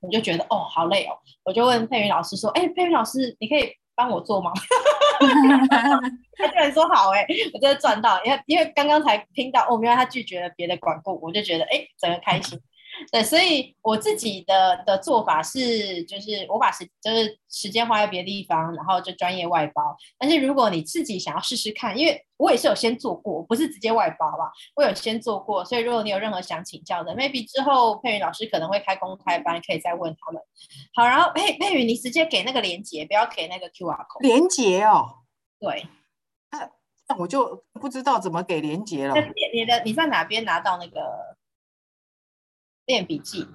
[0.00, 4.52] 我就觉得哦，好累哦，我就问佩云老师说：“哎，佩云老师，你可以帮我做吗？”
[6.38, 12.60] 他居然说好哎，我真的赚到，因为因为刚刚才听到哦，原来他拒绝了别的管顾，我就觉得哎，整个开心。
[13.12, 19.96] 对，所以我自己的的做法是，就是我把时就是时间花在别的地方，然后就专业外包。
[20.18, 25.64] 但是如果你自己想要试试看，因为我也是有先做过，不是直接外包吧，我有先做过。
[25.64, 30.42] 所以如果你有任何想请教的，maybe 之后佩云老师可能会开公开班，可以再问他们。
[30.94, 34.20] 好，然后佩佩云，你直接给那个连接，不要给那个 QR code。
[34.22, 35.06] 连接哦，
[35.60, 35.86] 对，
[36.50, 36.70] 那
[37.08, 39.14] 那我就不知道怎么给连接了。
[39.54, 41.27] 你的你在哪边拿到那个？
[42.88, 43.46] 练笔记，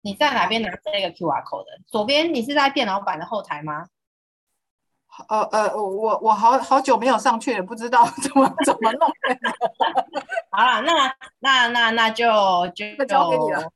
[0.00, 1.82] 你在哪边拿这个 QR code 的？
[1.86, 3.86] 左边你是在电脑版的后台吗？
[5.28, 9.08] 呃呃，我我好好久没有上去了，不知道 怎么怎么弄。
[10.50, 12.26] 好了，那那那那就
[12.74, 13.70] 就交给你了。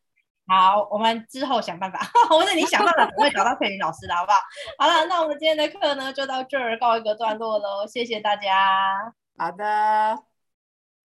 [0.46, 1.98] 好，我们之后想办法，
[2.30, 4.38] 或者你想办法我会找到佩云老师的，好不好？
[4.78, 9.12] 好了，那我们今天的课呢就到这儿告一个段落喽，谢谢大家。
[9.36, 10.18] 好的，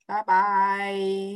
[0.05, 1.35] 拜拜。